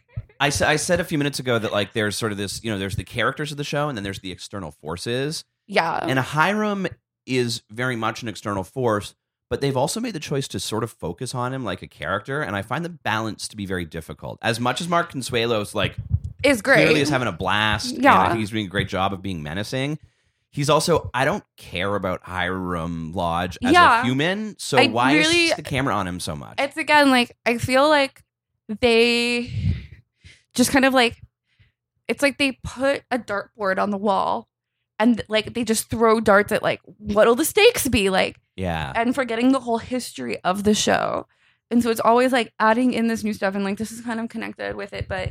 [0.43, 2.71] I, sa- I said a few minutes ago that like there's sort of this, you
[2.71, 5.45] know, there's the characters of the show and then there's the external forces.
[5.67, 5.99] Yeah.
[6.03, 6.87] And Hiram
[7.27, 9.15] is very much an external force,
[9.49, 12.43] but they've also made the choice to sort of focus on him like a character.
[12.43, 14.39] And I find the balance to be very difficult.
[14.43, 15.95] As much as Mark Consuelos like
[16.43, 16.85] is great.
[16.85, 17.97] clearly is having a blast.
[17.97, 18.35] Yeah.
[18.35, 19.99] He's doing a great job of being menacing.
[20.51, 24.01] He's also I don't care about Hiram Lodge as Yeah.
[24.03, 24.57] a human.
[24.59, 26.55] So I why really- is the camera on him so much?
[26.59, 28.23] it's again like I feel like
[28.81, 29.51] they
[30.55, 31.21] just kind of like
[32.09, 34.49] it's like they put a dartboard on the wall
[34.99, 38.93] and like they just throw darts at like what'll the stakes be like yeah.
[38.95, 41.27] and forgetting the whole history of the show.
[41.71, 44.21] And so it's always like adding in this new stuff and like this is kind
[44.21, 45.31] of connected with it, but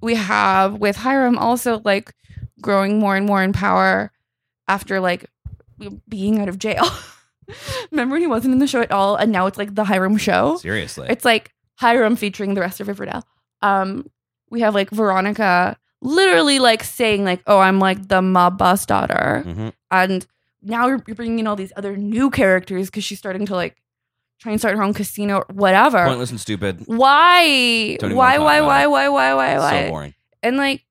[0.00, 2.14] we have with Hiram also like
[2.60, 4.12] growing more and more in power
[4.66, 5.26] after like
[6.08, 6.84] being out of jail.
[7.90, 10.18] Remember when he wasn't in the show at all and now it's like the Hiram
[10.18, 10.58] show?
[10.58, 11.06] Seriously.
[11.08, 13.26] It's like Hiram featuring the rest of Riverdale.
[13.62, 14.10] Um
[14.50, 19.42] we have like Veronica literally like saying like, "Oh, I'm like the mob boss daughter."
[19.46, 19.72] Mhm.
[19.90, 20.26] and
[20.62, 23.76] now you're, you're bringing in all these other new characters because she's starting to like
[24.40, 26.04] try and start her own casino or whatever.
[26.04, 26.82] Pointless and stupid.
[26.86, 27.96] Why?
[28.00, 28.38] Don't even Why?
[28.38, 28.58] wanna Why?
[28.58, 28.80] talk Why?
[28.82, 29.08] about Why?
[29.08, 29.34] Why?
[29.34, 29.58] Why?
[29.58, 29.84] Why?
[29.84, 30.14] So boring.
[30.42, 30.84] and like,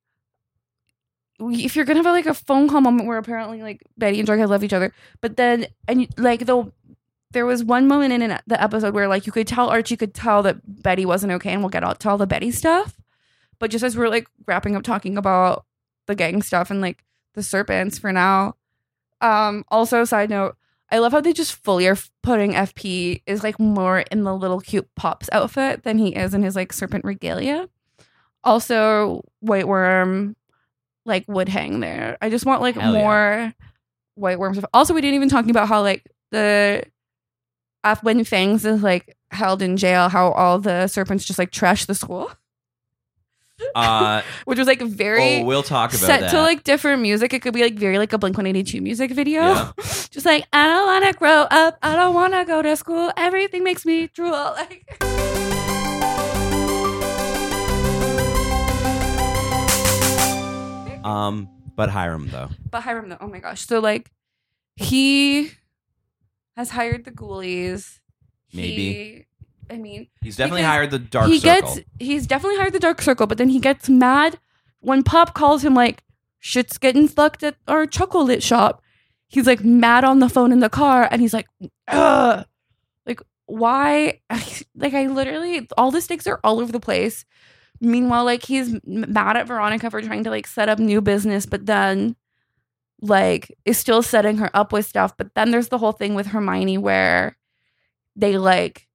[1.40, 4.48] if you're gonna have like a phone call moment where apparently like Betty and Jughead
[4.48, 6.72] love each other, but then and you- like though.
[7.30, 10.14] There was one moment in an- the episode where, like, you could tell Archie could
[10.14, 12.97] tell that Betty wasn't okay, and we'll get out to all the Betty stuff.
[13.58, 15.64] But just as we're like wrapping up talking about
[16.06, 18.54] the gang stuff and like the serpents for now,
[19.20, 20.56] um, also, side note,
[20.90, 24.60] I love how they just fully are putting FP is like more in the little
[24.60, 27.68] cute pops outfit than he is in his like serpent regalia.
[28.44, 30.34] Also, Whyte Wyrm
[31.04, 32.16] like would hang there.
[32.20, 32.98] I just want like Hell yeah.
[33.00, 33.54] more
[34.14, 34.70] Whyte Wyrm stuff.
[34.72, 36.84] Also, we didn't even talk about how like the
[38.02, 41.94] when Fangs is like held in jail, how all the serpents just like trash the
[41.94, 42.30] school,
[43.74, 46.30] Uh, which was like very oh, we'll talk about set that.
[46.30, 47.32] to like different music.
[47.32, 49.42] It could be like very like a Blink One Eighty Two music video.
[49.42, 49.72] Yeah.
[50.10, 51.78] Just like I don't want to grow up.
[51.82, 53.12] I don't want to go to school.
[53.16, 54.28] Everything makes me drool.
[54.58, 54.98] Like
[61.04, 62.50] um, but Hiram though.
[62.70, 63.66] But Hiram, though, oh my gosh.
[63.66, 64.10] So like,
[64.76, 65.52] he
[66.56, 68.00] has hired the ghoulies.
[68.52, 68.92] Maybe.
[68.92, 69.26] He,
[69.70, 71.32] I mean, He's definitely hired the Dark Circle.
[71.32, 71.74] he Circle.
[71.76, 74.38] gets he's definitely hired the Dark Circle, but then he gets mad
[74.80, 76.02] when Pop calls him like,
[76.38, 78.82] "Shit's getting fucked at our chocolate shop."
[79.28, 81.46] He's like mad on the phone in the car, and he's like,
[81.88, 82.46] "Ugh."
[83.06, 84.20] Like, why?
[84.74, 87.24] Like, I literally all the stakes are all over the place.
[87.80, 91.66] Meanwhile, like he's mad at Veronica for trying to like set up new business, but
[91.66, 92.16] then
[93.00, 95.16] like is still setting her up with stuff.
[95.16, 97.36] But then there's the whole thing with Hermione where
[98.16, 98.87] they like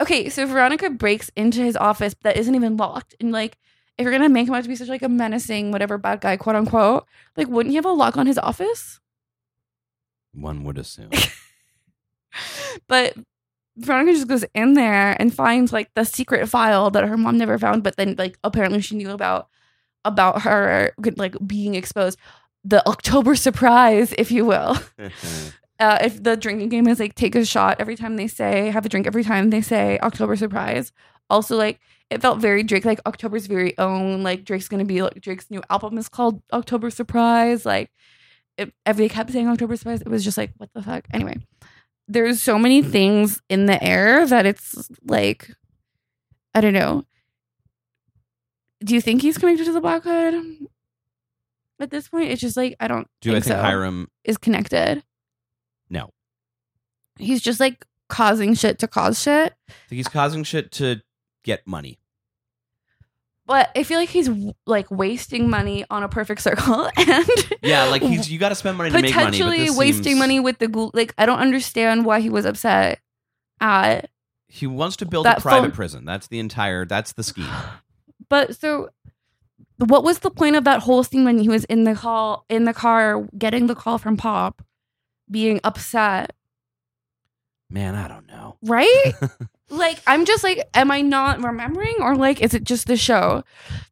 [0.00, 3.58] okay, so Veronica breaks into his office that isn't even locked, and like
[3.98, 6.36] if you're gonna make him out to be such like a menacing whatever bad guy,
[6.36, 9.00] quote unquote, like wouldn't he have a lock on his office?
[10.32, 11.10] One would assume.
[12.88, 13.14] But
[13.76, 17.58] Veronica just goes in there and finds like the secret file that her mom never
[17.58, 19.48] found, but then like apparently she knew about
[20.04, 22.18] about her like being exposed.
[22.64, 24.76] The October surprise, if you will.
[25.80, 28.84] Uh, if the drinking game is like take a shot every time they say have
[28.84, 30.92] a drink every time they say October surprise.
[31.30, 34.22] Also, like it felt very Drake, like October's very own.
[34.22, 37.64] Like Drake's gonna be like Drake's new album is called October Surprise.
[37.64, 37.90] Like
[38.58, 40.02] it, they kept saying October Surprise.
[40.02, 41.06] It was just like what the fuck.
[41.14, 41.38] Anyway,
[42.08, 45.50] there's so many things in the air that it's like
[46.54, 47.04] I don't know.
[48.84, 50.34] Do you think he's connected to the Black Hood?
[51.78, 53.62] At this point, it's just like I don't Do I think think so.
[53.62, 54.08] Hiram?
[54.24, 55.02] is connected.
[55.90, 56.10] No.
[57.18, 59.52] He's just like causing shit to cause shit.
[59.68, 61.02] I think he's causing shit to
[61.44, 61.98] get money.
[63.46, 64.30] But I feel like he's
[64.64, 67.26] like wasting money on a perfect circle and
[67.62, 69.26] Yeah, like he's you got to spend money to make money.
[69.38, 70.90] Potentially wasting seems- money with the ghoul.
[70.94, 73.00] Like I don't understand why he was upset
[73.60, 74.08] at.
[74.46, 76.04] He wants to build a private phone- prison.
[76.04, 76.84] That's the entire.
[76.84, 77.48] That's the scheme.
[78.28, 78.90] But so,
[79.78, 82.64] what was the point of that whole scene when he was in the call in
[82.64, 84.62] the car getting the call from Pop,
[85.30, 86.32] being upset?
[87.72, 88.56] Man, I don't know.
[88.62, 89.12] right?
[89.70, 93.44] like, I'm just like, am I not remembering, or like, is it just the show?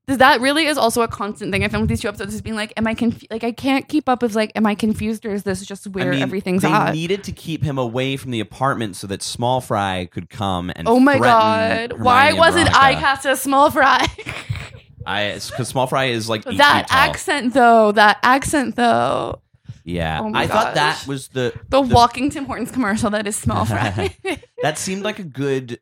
[0.06, 2.34] That really is also a constant thing I found with these two episodes.
[2.34, 3.28] Is being like, am I confused?
[3.30, 4.24] Like, I can't keep up.
[4.24, 6.92] Is like, am I confused, or is this just where I mean, everything's they at?
[6.92, 10.88] needed to keep him away from the apartment so that Small Fry could come and.
[10.88, 11.92] oh my god!
[11.92, 14.06] Why Hermione and wasn't I cast a small fry?
[15.06, 17.92] I because Small Fry is like that accent though.
[17.92, 19.40] That accent though.
[19.88, 23.64] Yeah, Oh I thought that was the The, walking Tim Hortons commercial that is small
[23.64, 24.14] fry.
[24.62, 25.80] that seemed like a good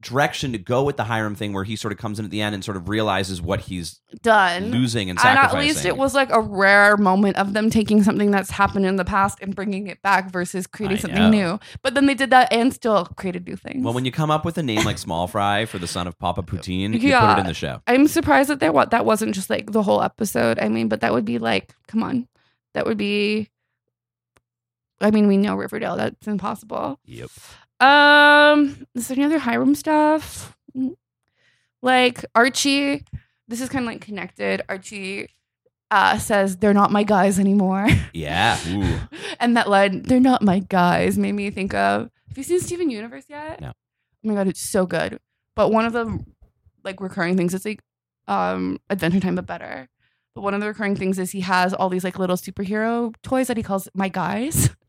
[0.00, 2.40] direction to go with the Hiram thing, where he sort of comes in at the
[2.40, 4.70] end and sort of realizes what he's Done.
[4.70, 5.58] losing and And sacrificing.
[5.58, 8.94] at least it was like a rare moment of them taking something that's happened in
[8.94, 11.30] the past and bringing it back versus creating I something know.
[11.54, 11.60] new.
[11.82, 13.82] But then they did that and still created new things.
[13.84, 16.16] Well, when you come up with a name like Small Fry for the son of
[16.18, 17.82] Papa Poutine, you put it in the show.
[17.88, 20.60] I'm surprised that they, what that wasn't just like the whole episode.
[20.60, 22.28] I mean, but that would be like, come on,
[22.78, 23.50] that would be.
[25.00, 25.96] I mean, we know Riverdale.
[25.96, 27.00] That's impossible.
[27.06, 27.28] Yep.
[27.80, 30.56] Um, is there any other Hiram stuff?
[31.82, 33.04] Like Archie,
[33.48, 34.62] this is kind of like connected.
[34.68, 35.28] Archie
[35.90, 38.58] uh, says they're not my guys anymore, Yeah.
[39.40, 42.10] And that line "they're not my guys" made me think of.
[42.28, 43.60] Have you seen Steven Universe yet?
[43.60, 43.68] No.
[43.70, 45.18] Oh my god, it's so good.
[45.54, 46.24] But one of the
[46.84, 47.80] like recurring things is like
[48.28, 49.88] um Adventure Time, but better.
[50.34, 53.48] But one of the recurring things is he has all these like little superhero toys
[53.48, 54.70] that he calls my guys.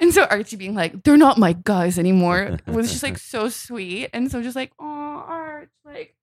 [0.00, 4.10] And so Archie being like, they're not my guys anymore was just like so sweet.
[4.12, 4.84] And so just like, oh,
[5.28, 6.16] Arch, like,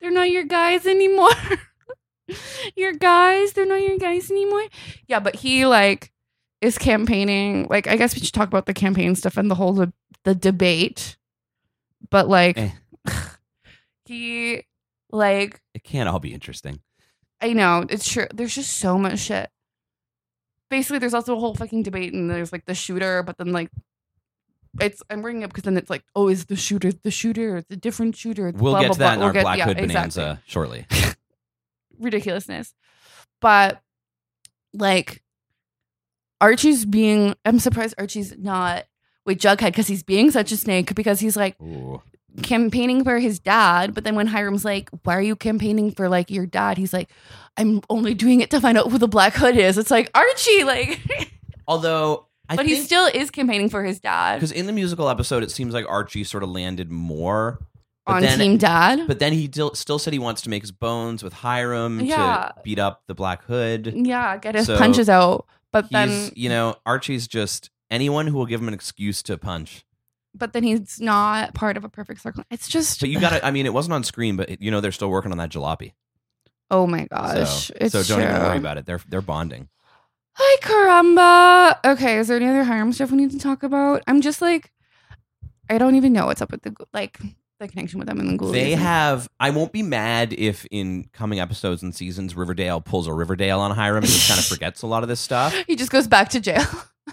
[0.00, 1.30] they're not your guys anymore.
[2.76, 4.64] your guys, they're not your guys anymore.
[5.06, 6.12] Yeah, but he like
[6.60, 7.68] is campaigning.
[7.70, 9.92] Like, I guess we should talk about the campaign stuff and the whole the,
[10.24, 11.16] the debate.
[12.10, 12.70] But like, Eh.
[14.06, 14.64] he
[15.12, 16.80] like It can't all be interesting.
[17.40, 18.26] I know it's true.
[18.34, 19.50] There's just so much shit.
[20.70, 23.70] Basically, there's also a whole fucking debate, and there's like the shooter, but then like
[24.80, 27.58] it's I'm bringing up because then it's like, oh, is the shooter the shooter?
[27.58, 28.52] It's a different shooter.
[28.54, 29.12] We'll blah, get blah, to that blah.
[29.14, 30.22] in We'll our get- Black yeah, Hood exactly.
[30.22, 30.86] Bonanza shortly.
[31.98, 32.74] ridiculousness.
[33.40, 33.80] But
[34.72, 35.22] like
[36.40, 37.34] Archie's being.
[37.44, 38.84] I'm surprised Archie's not
[39.24, 42.02] with Jughead because he's being such a snake because he's like Ooh.
[42.42, 43.94] Campaigning for his dad.
[43.94, 47.08] But then when Hiram's like, "Why are you campaigning for like your dad?" He's like,
[47.56, 50.64] "I'm only doing it to find out who the Black Hood is." It's like Archie,
[50.64, 51.00] like,
[51.68, 55.42] Although, I but he still is campaigning for his dad because in the musical episode,
[55.42, 57.58] it seems like Archie sort of landed more.
[58.06, 59.08] But on then, Team Dad.
[59.08, 62.52] But then he still, still said he wants to make his bones with Hiram Yeah.
[62.54, 63.92] to beat up the Black Hood.
[63.96, 65.44] yeah, get his So punches out.
[65.72, 69.84] But then, you know, Archie's just anyone who will give him an excuse to punch.
[70.36, 72.44] But then he's not part of a perfect circle.
[72.50, 73.00] It's just.
[73.00, 75.10] But you got to, I mean, it wasn't on screen, but you know, they're still
[75.10, 75.92] working on that jalopy.
[76.70, 77.68] Oh my gosh!
[77.68, 78.86] so, it's so don't even worry about it.
[78.86, 79.68] They're they're bonding.
[80.38, 81.78] Hi, caramba.
[81.92, 84.02] Okay, is there any other Hiram stuff we need to talk about?
[84.06, 84.70] I'm just like,
[85.70, 87.18] I don't even know what's up with the like
[87.58, 88.52] the connection with them and the ghoulies.
[88.52, 89.28] They have.
[89.40, 93.70] I won't be mad if in coming episodes and seasons Riverdale pulls a Riverdale on
[93.70, 96.30] Hiram and just kind of forgets a lot of this stuff, He just goes back
[96.30, 96.66] to jail.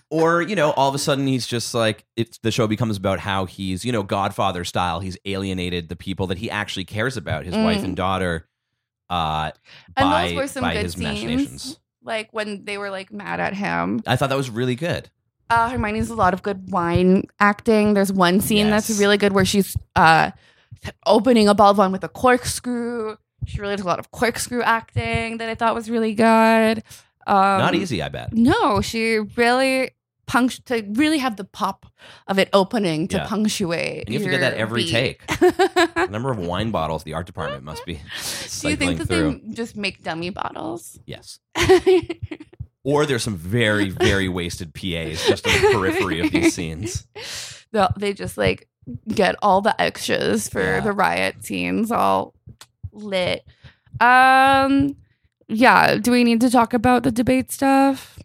[0.10, 3.19] Or you know, all of a sudden he's just like it's the show becomes about
[3.19, 4.99] how he's you know Godfather style.
[4.99, 7.84] He's alienated the people that he actually cares about, his wife Mm.
[7.86, 8.47] and daughter,
[9.10, 9.51] uh,
[9.97, 11.79] And by those were some by good his scenes.
[12.03, 14.01] like when they were like mad at him.
[14.08, 15.10] I thought that was really good.
[15.49, 17.93] Uh, Hermione's a lot of good wine acting.
[17.93, 18.88] There's one scene Yes.
[18.88, 20.32] that's really good where she's uh
[21.06, 23.15] opening a ball of wine with a corkscrew.
[23.45, 26.84] She really does a lot of corkscrew acting that I thought was really good.
[27.27, 28.33] Um, Not easy, I bet.
[28.33, 29.91] No, she really
[30.25, 31.86] punct to really have the pop
[32.27, 33.27] of it opening to Yeah.
[33.27, 34.05] punctuate.
[34.07, 34.91] And you have to get that every beat.
[34.91, 35.27] take.
[35.39, 39.07] The number of wine bottles the art department must be Do you cycling think that
[39.07, 39.41] through.
[39.45, 40.99] they just make dummy bottles?
[41.05, 41.39] Yes.
[42.86, 47.07] Or there's some very, very wasted PAs just in the periphery of these scenes.
[47.71, 48.67] They'll- They just like
[49.07, 50.79] get all the extras for Yeah.
[50.81, 52.33] the riot scenes all
[52.91, 53.45] lit.
[54.01, 54.97] Um,
[55.54, 55.96] yeah.
[55.98, 58.18] Do we need to talk about the debate stuff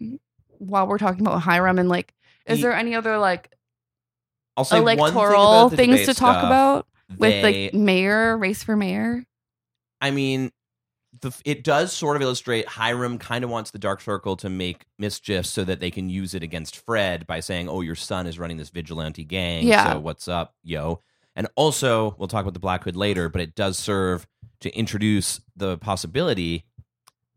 [0.57, 2.13] while we're talking about Hiram and like?
[2.45, 3.53] Is Ye- there any other like
[4.57, 6.43] I'll say one thing electoral about things to talk stuff.
[6.45, 9.23] about with They- like mayor race for mayor?
[10.01, 10.51] I mean,
[11.21, 14.85] the, it does sort of illustrate Hiram kind of wants the Dark Circle to make
[14.97, 18.37] mischief so that they can use it against Fred by saying, "Oh, your son is
[18.39, 19.67] running this vigilante gang.
[19.67, 19.93] Yeah.
[19.93, 21.01] So what's up, yo?"
[21.35, 24.27] And also, we'll talk about the Black Hood later, but it does serve
[24.61, 26.65] to introduce the possibility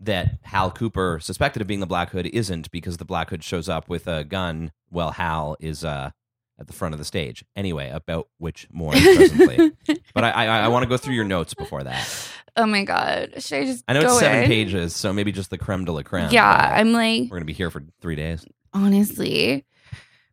[0.04, 3.68] that Hal Cooper, suspected of being the Black Hood, isn't because the Black Hood shows
[3.68, 6.10] up with a gun while Hal is uh,
[6.58, 7.44] at the front of the stage.
[7.56, 9.72] Anyway, about which more presently.
[10.14, 12.28] But I, I, I want to go through your notes before that.
[12.56, 13.42] Oh my god!
[13.42, 14.46] Should I just I know it's seven in?
[14.46, 16.28] pages, so maybe just the creme de la creme.
[16.30, 18.44] Yeah, I'm like we're gonna be here for three days.
[18.74, 19.64] honestly,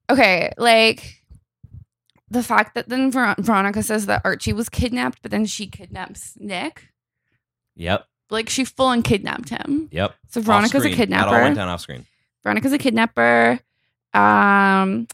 [0.10, 1.24] okay, like
[2.30, 6.34] the fact that then Ver- Veronica says that Archie was kidnapped, but then she kidnaps
[6.38, 6.90] Nick.
[7.78, 9.90] Yep, Like she full on kidnapped him.
[9.92, 10.16] yep.
[10.30, 11.10] So Veronica's a Off-screen.
[11.10, 12.06] That all went down off screen.
[12.44, 13.60] Veronica's a kidnapper.
[14.14, 15.08] Um,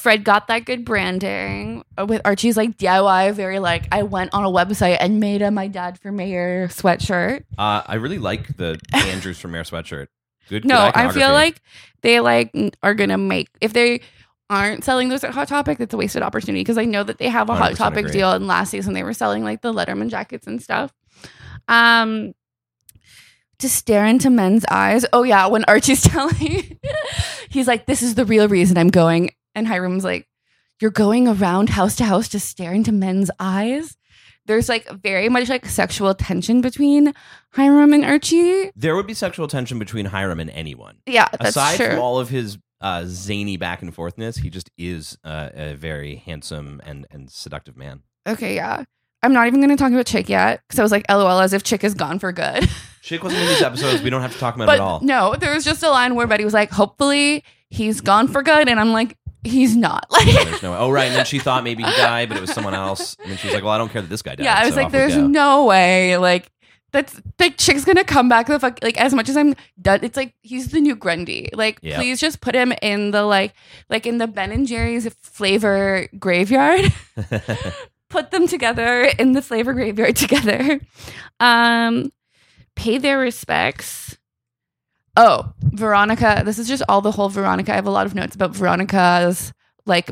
[0.00, 4.48] Fred got that good branding with Archie's like DIY, very like I went on a
[4.48, 7.44] website and made a my dad for mayor sweatshirt.
[7.58, 10.06] Uh, I really like the Andrews from Mayor sweatshirt.
[10.48, 10.64] Good.
[10.64, 11.60] No, good I feel like
[12.00, 12.50] they like
[12.82, 14.00] are gonna make if they
[14.48, 17.28] aren't selling those at Hot Topic, that's a wasted opportunity because I know that they
[17.28, 18.12] have a Hot Topic agree.
[18.12, 20.94] deal, and last season they were selling like the Letterman jackets and stuff.
[21.68, 22.32] Um,
[23.60, 25.04] to stare into men's eyes.
[25.12, 26.78] Oh yeah, when Archie's telling,
[27.48, 30.26] he's like, "This is the real reason I'm going," and Hiram's like,
[30.80, 33.96] "You're going around house to house to stare into men's eyes."
[34.46, 37.14] There's like very much like sexual tension between
[37.52, 38.70] Hiram and Archie.
[38.74, 40.96] there would be sexual tension between Hiram and anyone.
[41.06, 41.86] Yeah, that's Aside true.
[41.90, 46.16] from all of his uh, zany back and forthness, he just is uh, a very
[46.16, 48.02] handsome and and seductive man.
[48.26, 48.84] Okay, yeah.
[49.22, 51.52] I'm not even going to talk about Chick yet because I was like, LOL, as
[51.52, 52.68] if Chick is gone for good.
[53.02, 54.02] Chick wasn't in these episodes.
[54.02, 55.00] We don't have to talk about it at all.
[55.02, 58.68] no, there was just a line where Betty was like, hopefully he's gone for good.
[58.68, 60.06] And I'm like, he's not.
[60.10, 60.76] Like, There's no.
[60.76, 63.16] Oh right, and then she thought maybe he died, but it was someone else.
[63.22, 64.66] And then she was like, "Well, I don't care that this guy died." yeah, I
[64.66, 66.18] was so like, there's no way.
[66.18, 66.50] Like,
[66.92, 70.00] that's like Chick's gonna come back the fuck like as much as I'm done.
[70.02, 71.48] It's like he's the new Grundy.
[71.54, 71.96] Like, Yeah.
[71.96, 73.54] please just put him in the like
[73.88, 76.92] like in the Ben and Jerry's flavor graveyard.
[78.10, 80.80] put them together in the flavor graveyard together.
[81.38, 82.12] Um,
[82.76, 84.18] pay their respects.
[85.16, 86.42] Oh, Veronica.
[86.44, 87.72] This is just all the whole Veronica.
[87.72, 89.52] I have a lot of notes about Veronica's
[89.86, 90.10] like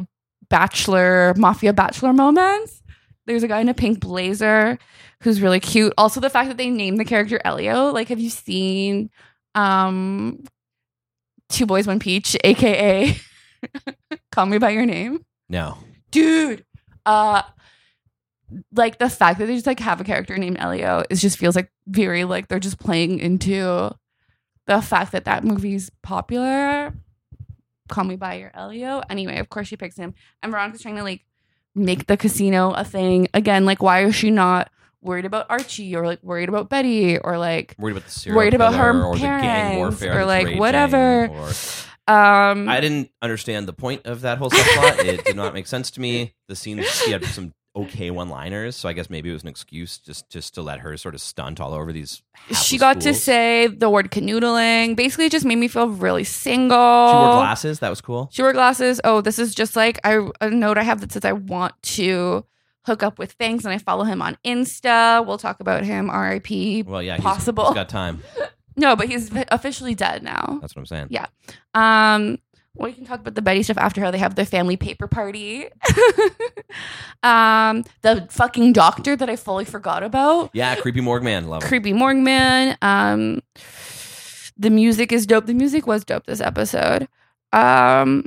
[0.49, 2.83] bachelor, mafia bachelor moments.
[3.27, 4.79] There's a guy in a pink blazer
[5.23, 5.93] who's really cute.
[5.99, 7.91] Also, the fact that they named the character Elio.
[7.93, 9.11] Like, have you seen
[9.55, 10.45] um
[11.49, 13.17] Two Boys One Peach, aka
[14.33, 15.25] Call Me by Your Name?
[15.49, 15.77] no.
[16.11, 16.65] dude
[17.07, 17.43] uh
[18.75, 21.55] like the fact that they just like have a character named Elio is just feels
[21.57, 23.91] like very like they're just playing into
[24.67, 26.95] the fact that that movie's popular
[27.89, 29.03] call me by your Elio.
[29.09, 30.15] Anyway, of course she picks him.
[30.43, 31.25] And Veronica's trying to like
[31.75, 33.65] make the casino a thing again.
[33.65, 34.71] Like, why is she not
[35.01, 38.55] worried about Archie or like worried about Betty or like Worried about the serial Worried
[38.55, 41.29] about her or parents or, like, whatever.
[41.29, 41.53] or-
[42.09, 45.05] um I didn't understand the point of that whole subplot.
[45.05, 46.35] it did not make sense to me.
[46.49, 49.99] The scene she had some okay one-liners, so I guess maybe it was an excuse
[49.99, 52.23] just just to let her sort of stunt all over these.
[52.63, 54.97] she got to say the word canoodling.
[54.97, 56.77] Basically, it just made me feel really single.
[56.77, 57.79] She wore glasses.
[57.81, 58.29] That was cool.
[58.33, 59.01] She wore glasses.
[59.05, 62.45] Oh, this is just like I a note I have that says I want to
[62.87, 65.25] hook up with Fangs and I follow him on Insta.
[65.27, 66.09] We'll talk about him.
[66.09, 66.83] R.I.P.
[66.85, 67.67] Well, yeah, he's, Possible.
[67.67, 68.23] he's got time.
[68.81, 70.59] No, but he's officially dead now.
[70.61, 71.09] That's what I'm saying.
[71.11, 71.27] Yeah.
[71.75, 72.39] Um,
[72.75, 75.65] we can talk about the Betty stuff after how they have their family paper party.
[77.23, 80.51] um, the fucking doctor that I fully forgot about.
[80.53, 81.69] Yeah, creepy morgue man, love him.
[81.69, 82.77] Creepy Morgman.
[82.83, 83.43] Um,
[84.57, 85.47] the music is dope.
[85.47, 87.09] The music was dope this episode.
[87.53, 88.27] Um,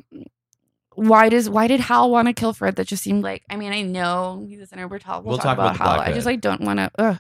[0.95, 2.75] why does why did Hal want to kill Fred?
[2.75, 5.57] That just seemed like I mean I know he's a talk, we'll We'll talk, talk
[5.57, 5.99] about about, Hal.
[6.01, 7.19] I just like don't want to.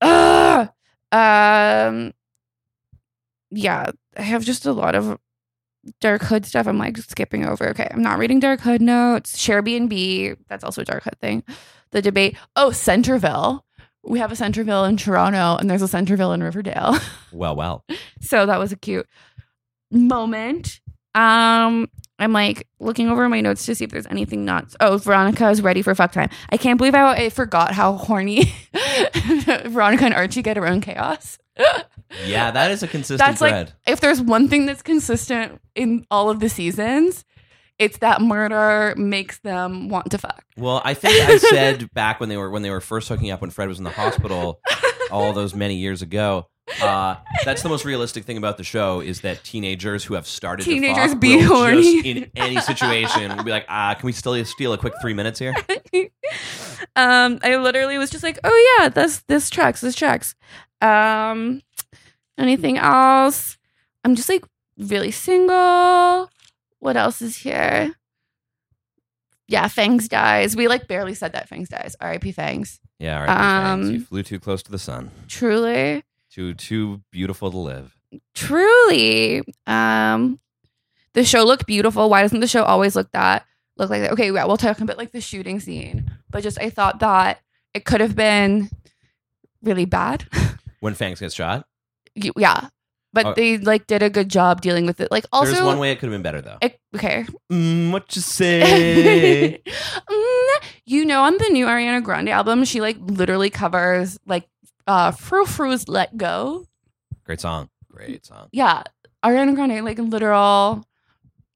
[0.00, 0.68] Ugh.
[1.12, 2.14] Um.
[3.50, 5.18] Yeah, I have just a lot of
[6.00, 6.66] Dark Hood stuff.
[6.66, 7.68] I'm like skipping over.
[7.70, 9.38] Okay, I'm not reading Dark Hood notes.
[9.38, 10.34] Share B and B.
[10.48, 11.42] That's also a Dark Hood thing.
[11.92, 12.36] The debate.
[12.56, 13.64] Oh, Centerville.
[14.02, 16.96] We have a Centerville in Toronto, and there's a Centerville in Riverdale.
[17.32, 17.84] Well, well.
[18.20, 19.06] so that was a cute
[19.92, 20.80] moment.
[21.14, 24.76] Um, I'm like looking over my notes to see if there's anything nuts.
[24.80, 26.28] Oh, Veronica is ready for fuck time.
[26.50, 28.52] I can't believe how I forgot how horny
[29.64, 31.38] Veronica and Archie get around chaos.
[32.26, 33.72] Yeah, that is a consistent That's like thread.
[33.86, 37.24] if there's one thing that's consistent in all of the seasons,
[37.78, 40.44] it's that murder makes them want to fuck.
[40.56, 43.40] well, I think I said back when they were when they were first hooking up
[43.40, 44.60] when Fred was in the hospital,
[45.10, 46.46] all those many years ago.
[46.80, 50.62] Uh, that's the most realistic thing about the show is that teenagers who have started
[50.62, 51.98] Teenagers to fuck be horny.
[52.00, 55.38] in any situation will be like, ah, can we still steal a quick three minutes
[55.38, 55.54] here?
[56.96, 60.34] um, I literally was just like, oh yeah, this this tracks, this tracks.
[60.80, 61.62] Um,
[62.38, 63.56] anything else?
[64.04, 64.44] I'm just like
[64.78, 66.30] really single.
[66.78, 67.94] What else is here?
[69.48, 70.56] Yeah, Fangs dies.
[70.56, 71.96] We like barely said that Fangs dies.
[72.00, 72.32] R.I.P.
[72.32, 72.78] Fangs.
[72.98, 73.86] Yeah, thanks.
[73.88, 75.10] Um, you flew too close to the sun.
[75.28, 77.96] Truly, Too too beautiful to live.
[78.34, 79.42] truly.
[79.66, 80.38] Um,
[81.14, 82.08] the show looked beautiful.
[82.08, 83.44] Why doesn't the show always look that
[83.76, 84.12] look like that?
[84.12, 87.40] Okay, yeah, we'll talk about like the shooting scene, but just I thought that
[87.74, 88.70] it could have been
[89.62, 90.24] really bad.
[90.80, 91.66] When Fangs gets shot,
[92.16, 92.68] Y- yeah
[93.12, 93.34] but Oh.
[93.34, 95.96] they like did a good job dealing with it like also there's one way it
[95.98, 96.58] could have been better though.
[96.94, 99.60] okay Mm, what you say?
[99.66, 100.46] Mm,
[100.86, 104.48] you know on the new ariana grande album she like literally covers like
[104.86, 106.66] uh frou frou's let go
[107.24, 107.68] Great song.
[107.90, 108.48] Great song.
[108.52, 108.82] yeah
[109.24, 110.84] ariana grande like literal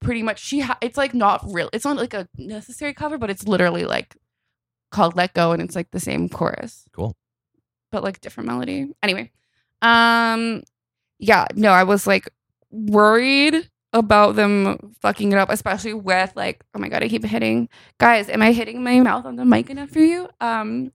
[0.01, 3.29] pretty much she ha- it's like not real it's not like a necessary cover but
[3.29, 4.15] it's literally like
[4.91, 7.15] called let go and it's like the same chorus Cool.
[7.91, 9.31] But like different melody anyway
[9.81, 10.63] um
[11.19, 12.29] yeah no i was like
[12.71, 17.69] worried about them fucking it up especially with like oh my god i keep hitting
[17.97, 20.91] guys am i hitting my mouth on the mic enough for you um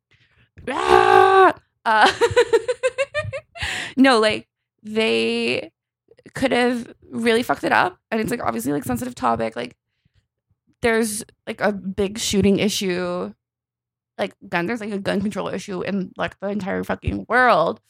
[0.68, 1.54] ah!
[1.86, 2.12] uh,
[3.96, 4.46] no like
[4.82, 5.70] they
[6.34, 9.76] could have really fucked it up and it's like obviously like sensitive topic like
[10.82, 13.32] there's like a big shooting issue
[14.20, 17.80] like gun there's like a gun control issue in like the entire fucking world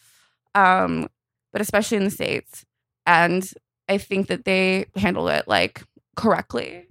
[0.55, 1.09] um
[1.53, 2.65] but especially in the states
[3.07, 3.53] and
[3.89, 5.83] i think that they handle it like
[6.17, 6.87] correctly.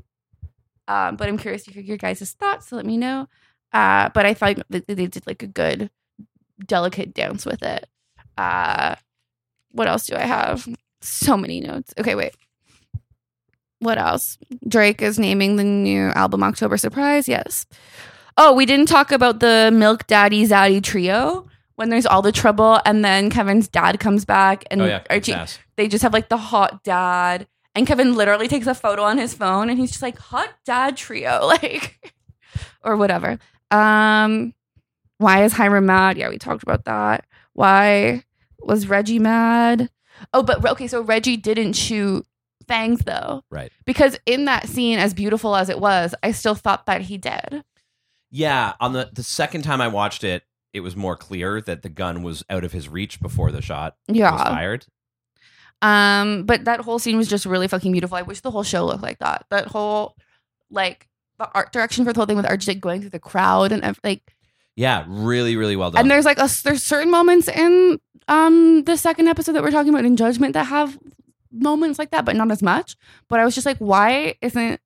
[0.88, 3.28] Um but i'm curious to hear your guys' thoughts so let me know.
[3.72, 5.90] Uh but i thought that they did like a good
[6.66, 7.88] delicate dance with it.
[8.38, 8.96] Uh
[9.72, 10.68] what else do i have?
[11.02, 11.94] So many notes.
[11.98, 12.36] Okay wait.
[13.80, 14.38] What else?
[14.68, 17.28] Drake is naming the new album october surprise?
[17.28, 17.66] Yes
[18.42, 22.80] Oh, we didn't talk about the Milk Daddy Zaddy trio when there's all the trouble,
[22.86, 25.36] and then Kevin's dad comes back, and oh yeah, Archie.
[25.76, 29.34] They just have like the hot dad, and Kevin literally takes a photo on his
[29.34, 32.14] phone, and he's just like hot dad trio, like
[32.82, 33.40] or whatever.
[33.72, 34.54] Um,
[35.18, 36.18] why is Hiram mad?
[36.18, 37.26] Yeah, we talked about that.
[37.52, 38.24] Why
[38.62, 39.90] was Reggie mad?
[40.34, 42.26] Oh, but okay, so Reggie didn't shoot
[42.70, 43.72] Fangs though, Right.
[43.86, 47.66] because in that scene, as beautiful as it was, I still thought that he did.
[48.32, 51.90] Yeah, on the the second time I watched it, it was more clear that the
[51.90, 54.38] gun was out of his reach before the shot was Yeah.
[54.44, 54.86] fired.
[55.82, 58.18] Um, but that whole scene was just really fucking beautiful.
[58.18, 59.46] I wish the whole show looked like that.
[59.50, 60.16] That whole
[60.70, 61.08] like
[61.38, 64.36] the art direction for the whole thing with Archie going through the crowd and like
[64.76, 66.02] Yeah, really, really well done.
[66.02, 69.90] and there's like a there's certain moments in um the second episode that we're talking
[69.94, 71.00] about in Judgment that have
[71.52, 72.96] moments like that, but not as much.
[73.30, 74.82] But I was just like, why isn't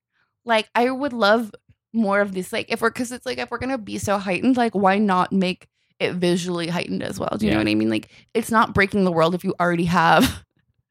[0.46, 1.52] like I would love
[1.94, 2.52] more of this?
[2.52, 5.32] Like if we're because it's like if we're gonna be so heightened, like why not
[5.32, 5.68] make
[6.00, 7.36] it visually heightened as well?
[7.38, 7.58] Do you Yeah.
[7.58, 7.90] know what I mean?
[7.90, 10.44] Like it's not breaking the world if you already have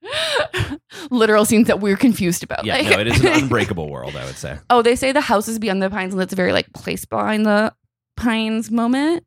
[1.10, 2.64] literal scenes that we're confused about.
[2.64, 4.58] Yeah, like, no, it is an unbreakable world, I would say.
[4.70, 7.46] Oh, they say the houses beyond the pines, and that's a very like place behind
[7.46, 7.72] the
[8.16, 9.24] pines moment.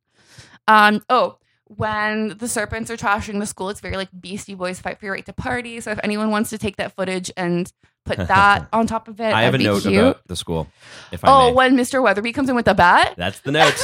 [0.67, 1.01] Um.
[1.09, 1.38] Oh,
[1.68, 5.16] when the serpents are trashing the school, it's very like Beastie Boys fight for your
[5.16, 5.80] right to party.
[5.82, 7.72] So if anyone wants to take that footage and
[8.05, 9.95] put that on top of it, I have a note cute.
[9.95, 10.68] about the school,
[11.11, 11.53] if I oh, may.
[11.53, 12.03] when Mr.
[12.03, 13.16] Weatherbee comes in with the bat.
[13.18, 13.76] That's the note.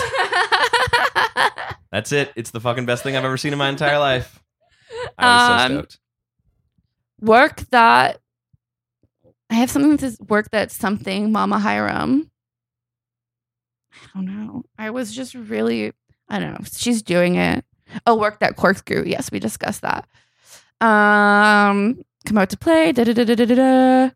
[1.92, 2.32] That's it.
[2.36, 4.42] It's the fucking best thing I've ever seen in my entire life.
[5.18, 6.00] I was so Um, stoked.
[7.20, 8.20] work that
[9.50, 12.32] I have something to work that's something Mama Hiram.
[13.94, 14.64] I don't know.
[14.78, 15.92] I was just really
[16.30, 16.66] I don't know.
[16.72, 17.66] She's doing it.
[18.06, 19.04] Oh, work that corkscrew.
[19.06, 20.08] Yes, we discussed that.
[20.80, 22.92] Um come out to play.
[22.92, 24.10] Da da da da da da.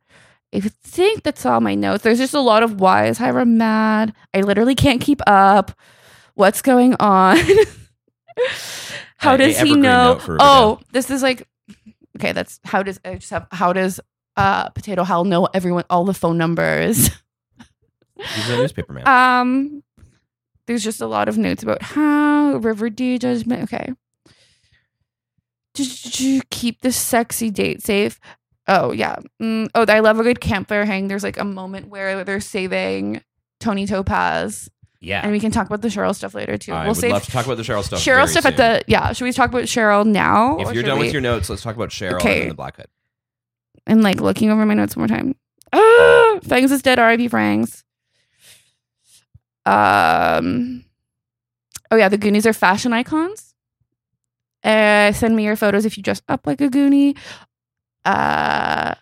[0.54, 2.04] I think that's all my notes.
[2.04, 4.14] There's just a lot of why is Hiram mad?
[4.34, 5.72] I literally can't keep up.
[6.36, 7.38] What's going on?
[9.18, 10.20] How a does he know?
[10.40, 11.48] Oh, this is like
[12.18, 12.32] okay.
[12.32, 14.00] That's how does I just have how does
[14.38, 17.10] uh Potato Hal know everyone all the phone numbers?
[18.18, 19.08] He's a newspaper man.
[19.08, 19.84] Um,
[20.68, 23.64] there's just a lot of notes about how River D judgment.
[23.64, 23.94] Okay,
[26.50, 28.20] keep the sexy date safe.
[28.68, 29.18] Oh yeah.
[29.42, 31.08] Mm, oh, I love a good campfire hang.
[31.08, 33.22] There's like a moment where they're saving
[33.60, 34.70] Toni Topaz,
[35.02, 35.22] yeah.
[35.22, 36.74] and we can talk about the Cheryl stuff later too.
[36.74, 38.00] I we'll would save love to talk about the Cheryl stuff.
[38.00, 39.14] Cheryl stuff at the yeah.
[39.14, 40.58] Should we talk about Cheryl now?
[40.58, 42.42] If you're done we- with your notes, let's talk about Cheryl Okay.
[42.44, 42.88] and the Black Hood.
[43.86, 45.36] and like looking over my notes one more time.
[45.72, 47.00] Ah, Fangs is dead.
[47.00, 47.28] R.I.P.
[47.28, 47.84] Fangs.
[49.66, 50.86] Um.
[51.92, 53.54] Oh yeah, the Goonies are fashion icons.
[54.64, 57.18] Uh, send me your photos if you dress up like a Goonie.
[58.04, 58.96] Uh.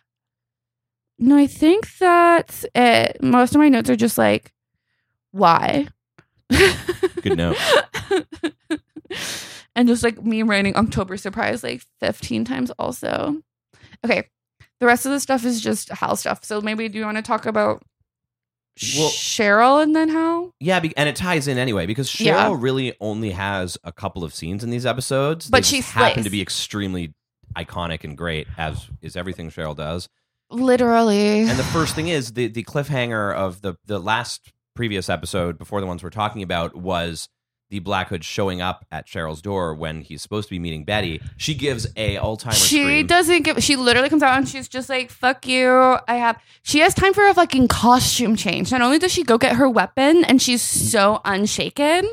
[1.19, 3.21] No, I think that's it.
[3.21, 4.51] Most of my notes are just like,
[5.31, 5.87] why?
[6.49, 7.57] Good note.
[9.75, 13.41] and just like me writing October surprise like 15 times also.
[14.03, 14.27] Okay.
[14.79, 16.43] The rest of the stuff is just Hal stuff.
[16.43, 17.83] So maybe do you want to talk about
[18.97, 20.51] Well- Cheryl and then how?
[20.59, 22.55] Yeah, be- and it ties in anyway because Cheryl Yeah.
[22.57, 26.25] really only has a couple of scenes in these episodes, But she just happen slays.
[26.25, 27.13] to be extremely
[27.55, 30.09] iconic and great, as is everything Cheryl does.
[30.49, 31.41] Literally.
[31.41, 35.81] And the first thing is the the cliffhanger of the the last previous episode before
[35.81, 37.27] the ones we're talking about was
[37.73, 41.19] the Black Hood showing up at Cheryl's door when he's supposed to be meeting Betty.
[41.37, 43.07] She gives a all timer she scream.
[43.07, 45.67] doesn't give she literally comes out and she's just like fuck you
[46.07, 49.39] i have she has time for a fucking costume change not only does she go
[49.39, 52.07] get her weapon and she's so unshaken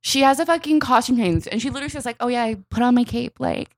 [0.00, 2.82] she has a fucking costume change and she literally says like oh yeah i put
[2.82, 3.70] on my cape like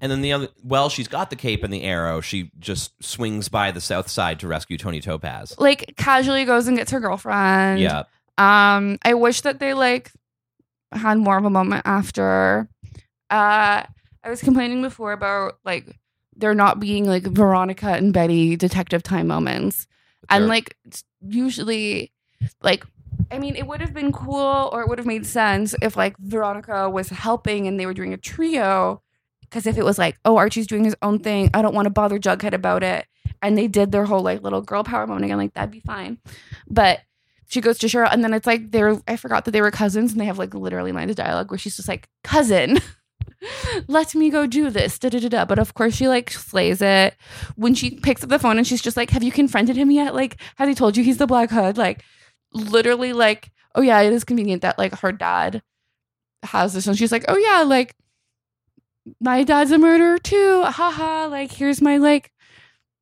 [0.00, 2.20] And then the other, well, she's got the cape and the arrow.
[2.20, 5.56] She just swings by the south side to rescue Toni Topaz.
[5.58, 8.04] like casually goes and gets her girlfriend Yeah,
[8.38, 10.10] um i wish that they like
[10.92, 12.68] had more of a moment after
[13.30, 13.82] uh
[14.24, 15.98] i was complaining before about like
[16.38, 19.86] there not being like veronica and betty detective time moments.
[20.30, 20.76] And like
[21.20, 22.12] usually
[22.62, 22.84] like
[23.32, 26.16] i mean it would have been cool or it would have made sense if like
[26.18, 29.02] veronica was helping and they were doing a trio.
[29.40, 31.90] Because if it was like oh archie's doing his own thing i don't want to
[31.90, 33.06] bother jughead about it
[33.42, 36.18] and they did their whole like little girl power moment again like that'd be fine.
[36.68, 37.00] But
[37.48, 40.12] she goes to cheryl and then it's like they're i forgot that they were cousins
[40.12, 42.78] and they have like literally lines of dialogue where she's just like cousin
[43.88, 45.44] let me go do this da, da, da, da.
[45.44, 47.16] but of course she like slays it.
[47.56, 50.14] When she picks up the phone and she's just like have you confronted him yet?
[50.14, 51.76] Like has he told you he's the black hood?
[51.76, 52.04] Like
[52.52, 55.62] literally like oh yeah it is convenient that like her dad
[56.42, 57.94] has this and she's like oh yeah like
[59.20, 62.30] my dad's a murderer too haha like here's my like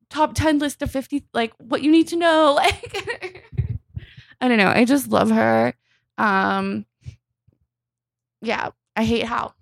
[0.09, 2.59] top 10 list of 50 like what you need to know.
[2.67, 3.43] Like
[4.41, 5.73] i don't know i just love her
[6.17, 6.85] um
[8.41, 9.53] yeah i hate how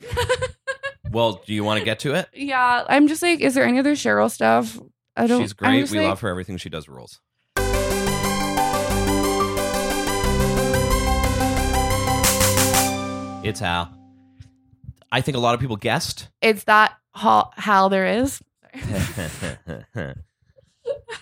[1.12, 2.28] well, do you want to get to it?
[2.34, 4.78] yeah i'm just like is there any other cheryl stuff
[5.16, 5.90] i don't She's great.
[5.90, 6.28] We like- love her.
[6.28, 7.20] Everything she does rules.
[13.44, 13.92] It's Hal.
[15.10, 16.28] I think a lot of people guessed.
[16.40, 18.40] it's that hal, hal there is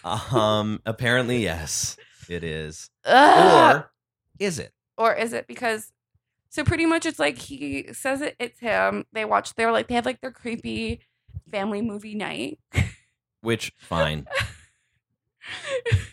[0.05, 0.81] um.
[0.85, 1.97] Apparently, yes,
[2.31, 2.91] it is.
[3.05, 3.76] Ugh.
[3.76, 3.91] Or
[4.39, 4.72] is it?
[4.97, 5.93] or is it because
[6.51, 9.95] so pretty much it's like he says it it's him they watch they're like they
[9.95, 11.01] have like their creepy
[11.51, 12.59] family movie night
[13.41, 14.26] Which fine.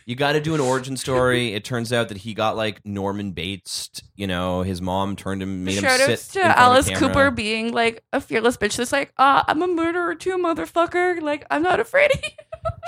[0.06, 1.52] You got to do an origin story.
[1.52, 3.90] It turns out that he got like Norman Bates.
[4.16, 6.88] You know, his mom turned him, made him Shout sit to Alice.
[6.98, 11.20] Cooper being like a fearless bitch that's like, uh, I'm a murderer too, motherfucker.
[11.20, 12.30] Like, I'm not afraid of you.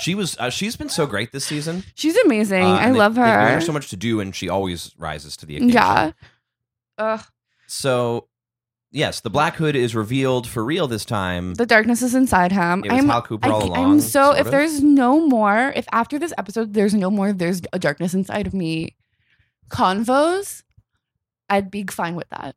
[0.03, 0.37] She was.
[0.39, 1.85] Uh, she's been so great this season.
[1.95, 2.65] She's amazing.
[2.65, 3.51] Uh, I they- love her.
[3.55, 5.71] her so much to do, and she always rises to the occasion.
[5.75, 6.13] yeah.
[6.99, 7.21] Ugh.
[7.67, 8.27] So,
[8.91, 11.55] yes, the Black Hood is revealed for real this time.
[11.55, 12.85] The darkness is inside him.
[12.85, 13.93] It was I'm, Hal Cooper I, all along.
[13.93, 14.51] I'm so, if of.
[14.51, 18.55] there's no more, if after this episode there's no more, there's a darkness inside of
[18.55, 18.97] me
[19.71, 20.63] convos,
[21.49, 22.55] I'd be fine with that.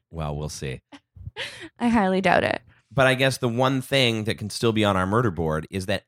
[0.10, 0.80] well, we'll see.
[1.78, 2.62] I highly doubt it.
[2.90, 5.86] But I guess the one thing that can still be on our murder board is
[5.86, 6.04] that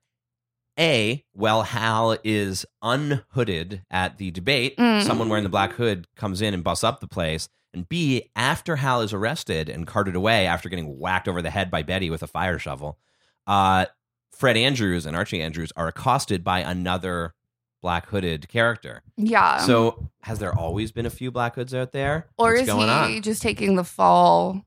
[0.79, 4.77] A, well, Hal is unhooded at the debate.
[4.77, 5.03] Mm.
[5.03, 7.49] Someone wearing the black hood comes in and busts up the place.
[7.73, 11.71] And B, after Hal is arrested and carted away after getting whacked over the head
[11.71, 12.99] by Betty with a fire shovel,
[13.47, 13.87] uh,
[14.33, 17.35] Fred Andrews and Archie Andrews are accosted by another
[17.83, 19.03] black hooded character.
[19.17, 19.59] Yeah.
[19.59, 22.27] so, has there always been a few black hoods out there?
[22.37, 23.23] or What's is he on?
[23.23, 24.63] just taking the fall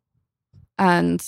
[0.77, 1.21] and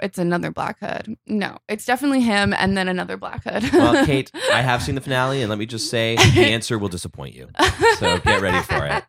[0.00, 1.16] it's another black hood?
[1.26, 3.70] No, it's definitely him and then another black hood.
[3.72, 6.88] Well, Kate, I have seen the finale, and let me just say the answer will
[6.88, 7.48] disappoint you.
[7.98, 9.04] So get ready for it.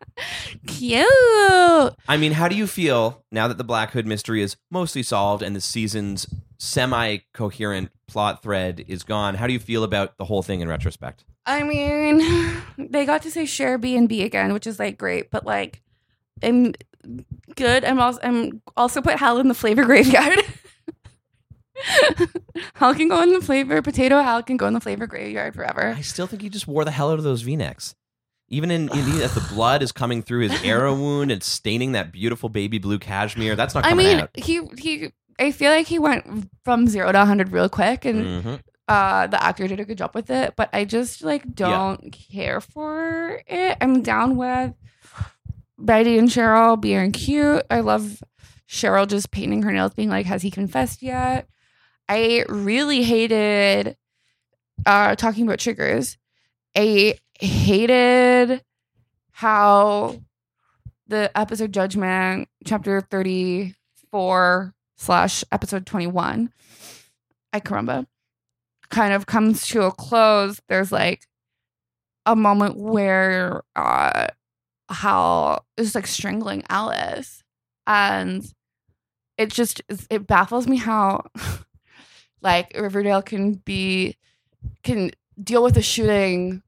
[0.66, 1.94] Cute.
[2.08, 5.42] I mean, how do you feel now that the Black Hood mystery is mostly solved
[5.42, 6.26] and the season's
[6.58, 9.34] semi coherent plot thread is gone?
[9.34, 11.24] How do you feel about the whole thing in retrospect?
[11.46, 15.30] I mean, they got to say share B and B again, which is like great,
[15.30, 15.82] but like,
[16.42, 16.74] I'm
[17.56, 17.84] good.
[17.84, 20.38] I'm also I'm also put Hal in the flavor graveyard.
[22.74, 24.20] Hal can go in the flavor potato.
[24.22, 25.94] Hal can go in the flavor graveyard forever.
[25.96, 27.94] I still think he just wore the hell out of those v necks.
[28.48, 32.48] Even in, in the, blood is coming through his arrow wound and staining that beautiful
[32.48, 34.30] baby blue cashmere, that's not I coming mean, out.
[34.34, 35.12] he he.
[35.38, 38.60] I feel like he went from zero to hundred real quick, and Mhm.
[38.88, 40.54] uh, the actor did a good job with it.
[40.56, 43.78] But I just like don't care for it.
[43.80, 44.74] I'm down with
[45.78, 47.62] Betty and Cheryl being cute.
[47.70, 48.22] I love
[48.68, 51.48] Cheryl just painting her nails, being like, "Has he confessed yet?"
[52.10, 53.96] I really hated
[54.84, 56.18] uh, talking about triggers.
[56.76, 58.64] I hated
[59.30, 60.20] how
[61.06, 63.76] the episode Judgment, chapter thirty
[64.10, 66.52] four slash episode twenty one.
[67.52, 68.06] I caramba
[68.90, 71.28] kind of comes to a close, there's like
[72.26, 74.26] a moment where uh
[74.90, 77.44] Hal is like strangling Alice.
[77.86, 78.44] And
[79.38, 79.80] it just
[80.10, 81.22] it baffles me how
[82.42, 84.16] like Riverdale can be
[84.82, 85.10] can
[85.42, 86.62] deal with a shooting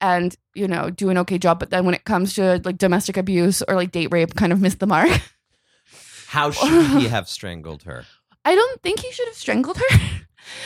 [0.00, 3.16] and you know do an okay job but then when it comes to like domestic
[3.16, 5.08] abuse or like date rape kind of miss the mark
[6.26, 8.04] How should he have strangled her?
[8.44, 9.98] i don't think he should have strangled her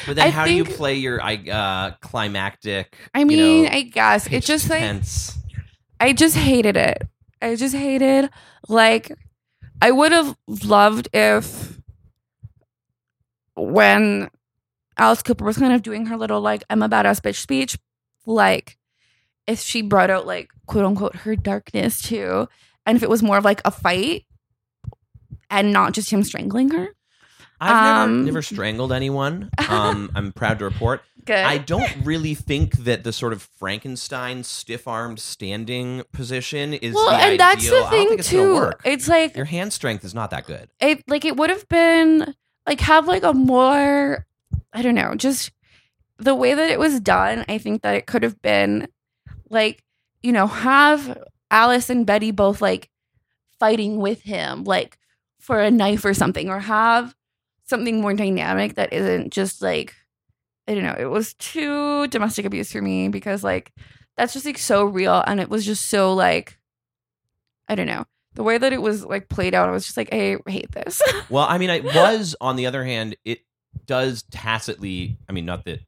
[0.07, 2.97] But then, I how do you play your uh, climactic?
[3.15, 5.39] i you mean know, i guess it pitched just like tense?
[6.01, 7.03] I just hated it.
[7.43, 8.31] I just hated
[8.69, 9.13] like
[9.83, 11.78] I would have loved if
[13.59, 14.31] when
[14.97, 17.77] Alice Cooper was kind of doing her little like I'm a badass bitch speech,
[18.27, 18.77] like
[19.47, 22.49] if she brought out like quote unquote her darkness too,
[22.87, 24.25] and if it was more of like a fight
[25.51, 26.89] and not just him strangling her.
[27.61, 29.51] I've never, Um, never strangled anyone.
[29.69, 31.03] Um, I'm proud to report.
[31.27, 31.37] Good.
[31.37, 37.17] I don't really think that the sort of Frankenstein stiff-armed standing position is well, the
[37.17, 37.71] and that's ideal.
[37.73, 38.55] the I don't thing think it's too.
[38.55, 38.81] work.
[38.85, 40.71] It's like Your hand strength is not that good.
[40.81, 42.35] it like it would have been
[42.69, 44.27] like have like a more
[44.73, 45.51] I don't know, just
[46.19, 48.89] the way that it was done, I think that it could have been
[49.49, 49.83] like,
[50.23, 51.19] you know, have
[51.51, 52.91] Alice and Betty both like
[53.59, 54.99] fighting with him, like
[55.41, 57.15] for a knife or something, or have
[57.65, 59.95] something more dynamic that isn't just like
[60.69, 63.73] I don't know, it was too domestic abuse for me because like
[64.17, 66.59] that's just like so real and it was just so like
[67.69, 68.05] I don't know.
[68.35, 71.03] The way that it was like played out, I was just like, I hate this.
[71.31, 73.41] Well, I mean, it was on the other hand, it
[73.85, 75.19] does tacitly.
[75.29, 75.81] I mean, not that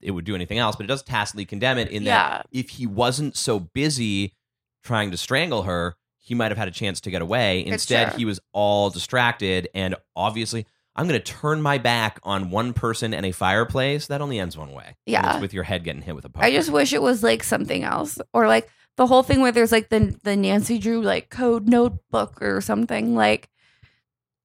[0.00, 2.60] it would do anything else, but it does tacitly condemn it in that yeah.
[2.60, 4.34] if he wasn't so busy
[4.82, 7.64] trying to strangle her, he might have had a chance to get away.
[7.64, 12.72] Instead, he was all distracted, and obviously, I'm going to turn my back on one
[12.72, 14.06] person and a fireplace.
[14.06, 14.96] That only ends one way.
[15.04, 15.34] Yeah.
[15.34, 16.46] it's with your head getting hit with a poker.
[16.46, 18.18] I just wish it was like something else.
[18.32, 22.40] Or like the whole thing where there's like the the Nancy Drew like code notebook
[22.42, 23.48] or something like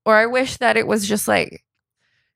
[0.05, 1.63] or I wish that it was just like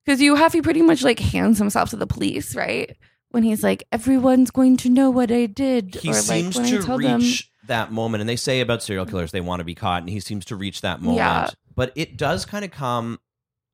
[0.05, 2.95] because you have he pretty much like hands himself to the police, right?
[3.31, 5.95] When he's like, everyone's going to know what I did.
[5.95, 8.83] he or seems like when to tell them reach that moment and they say about
[8.83, 11.49] serial killers they want to be caught and he seems to reach that moment Yeah.
[11.75, 13.19] but it does kind of come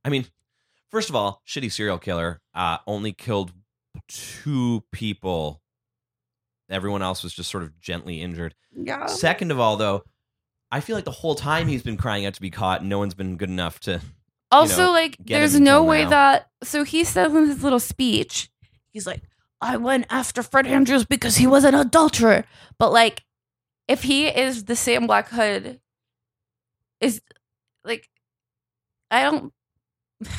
[0.05, 0.25] i mean
[0.89, 3.51] first of all shitty serial killer uh only killed
[4.07, 5.60] two people
[6.71, 8.55] Everyone else was just sort of gently injured.
[8.75, 9.05] Yeah.
[9.05, 10.03] Second of all, though,
[10.71, 12.97] I feel like the whole time he's been crying out to be caught, and no
[12.99, 14.01] one's been good enough to.
[14.51, 16.09] Also, know, like, get there's no way now.
[16.09, 16.49] that.
[16.63, 18.49] So he says in his little speech,
[18.91, 19.21] he's like,
[19.61, 22.45] I went after Fred Andrews because he was an adulterer.
[22.77, 23.23] But, like,
[23.87, 25.79] if he is the same Black Hood,
[26.99, 27.21] is
[27.83, 28.09] like,
[29.09, 29.53] I don't.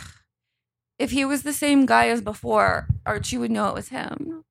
[0.99, 4.45] If he was the same guy as before, Archie would know it was him.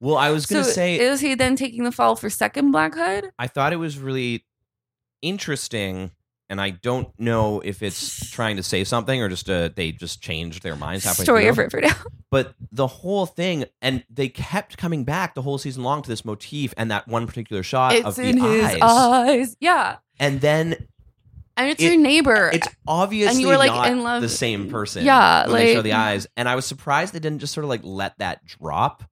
[0.00, 2.94] Well, I was gonna so say is he then taking the fall for second Black
[2.94, 3.30] Hood?
[3.38, 4.44] I thought it was really
[5.22, 6.10] interesting,
[6.48, 10.22] and I don't know if it's trying to say something or just uh, they just
[10.22, 11.50] changed their minds halfway Story through.
[11.50, 11.94] of Riverdale.
[12.30, 16.26] But the whole thing, and they kept coming back the whole season long to this
[16.26, 18.78] motif and that one particular shot of it's the his eyes.
[18.82, 19.56] eyes.
[19.60, 19.96] Yeah.
[20.20, 20.76] And then
[21.56, 22.50] And it's It- your neighbor.
[22.52, 25.06] it's obviously were, like, not in love- the same person.
[25.06, 27.70] Yeah, when they show the eyes, and I was surprised they didn't just sort of
[27.70, 29.02] like let that drop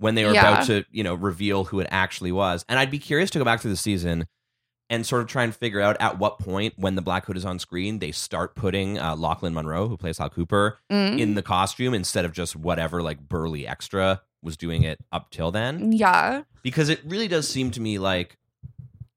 [0.00, 0.48] when they were Yeah.
[0.52, 2.64] about to, you know, reveal who it actually was.
[2.68, 4.26] And I'd be curious to go back through the season
[4.88, 7.44] and sort of try and figure out at what point when the Black Hood is
[7.44, 11.20] on screen they start putting uh, Lochlyn Munro, who plays Hal Cooper, Mm.
[11.20, 15.50] in the costume instead of just whatever like burly extra was doing it up till
[15.52, 16.42] then yeah.
[16.62, 18.36] because it really does seem to me like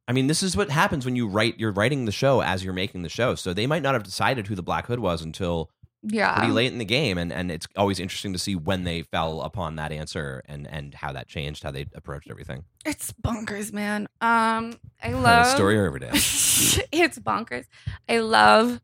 [0.05, 1.57] I mean, this is what happens when you write.
[1.57, 4.47] You're writing the show as you're making the show, so they might not have decided
[4.47, 5.71] who the Black Hood was until
[6.05, 6.37] Yeah.
[6.37, 9.41] pretty late in the game, and and it's always interesting to see when they fell
[9.41, 12.65] upon that answer and and how that changed, how they approached everything.
[12.85, 14.07] It's bonkers, man.
[14.19, 16.11] Um, I love the story of Riverdale.
[16.13, 17.65] it's bonkers.
[18.09, 18.81] I love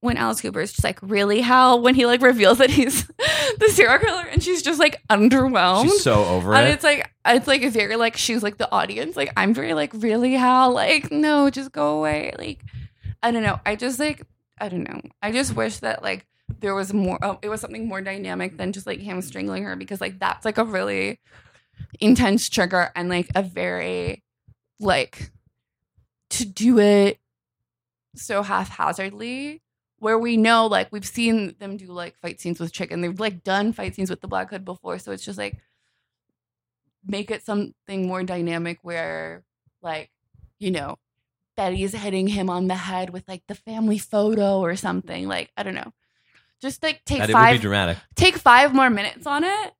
[0.00, 1.80] when Alice Cooper is just like, really, Hal?
[1.80, 3.06] When he like reveals that he's
[3.58, 5.84] the serial killer, and she's just like underwhelmed.
[5.84, 6.72] She's so over and it.
[6.72, 9.16] it's like it's like very like she's like the audience.
[9.16, 10.72] Like I'm very like really Hal.
[10.72, 12.32] Like no, just go away.
[12.38, 12.64] Like
[13.22, 13.60] I don't know.
[13.64, 14.22] I just like
[14.58, 15.00] I don't know.
[15.22, 16.26] I just wish that like
[16.60, 17.18] there was more.
[17.22, 20.44] Oh, it was something more dynamic than just like him strangling her because like that's
[20.44, 21.20] like a really
[22.00, 24.22] intense trigger and like a very
[24.80, 25.30] like
[26.30, 27.18] to do it
[28.14, 29.62] so haphazardly
[29.98, 33.44] where we know like we've seen them do like fight scenes with chicken they've like
[33.44, 35.58] done fight scenes with the black hood before so it's just like
[37.06, 39.44] make it something more dynamic where
[39.82, 40.10] like
[40.58, 40.96] you know
[41.56, 45.62] betty's hitting him on the head with like the family photo or something like i
[45.62, 45.92] don't know
[46.62, 47.98] just like take that it would five be dramatic.
[48.14, 49.72] take five more minutes on it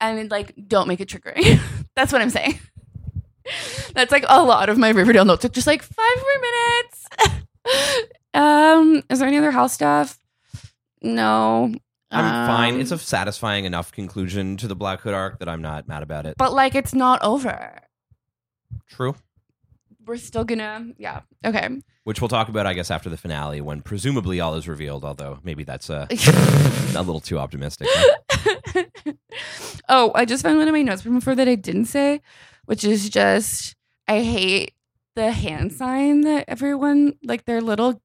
[0.00, 1.60] and like don't make it triggering.
[1.96, 2.58] That's what I'm saying.
[3.94, 5.44] That's like a lot of my Riverdale notes.
[5.44, 8.06] It's just like five more minutes.
[8.34, 10.18] um, is there any other house stuff?
[11.02, 11.72] No.
[12.10, 12.80] I'm fine.
[12.80, 16.02] It's a Um, satisfying enough conclusion to the Black Hood arc that I'm not mad
[16.02, 16.34] about it.
[16.38, 17.80] but like it's not over.
[18.88, 19.14] True.
[20.04, 21.20] We're still gonna yeah.
[21.44, 21.68] Okay.
[22.06, 25.04] Which we'll talk about, I guess, after the finale when presumably all is revealed.
[25.04, 26.06] Although maybe that's uh,
[26.94, 27.88] a little too optimistic.
[29.88, 32.20] oh, I just found one of my notes from before that I didn't say,
[32.66, 33.74] which is just
[34.06, 34.74] I hate
[35.16, 38.00] the hand sign that everyone like their little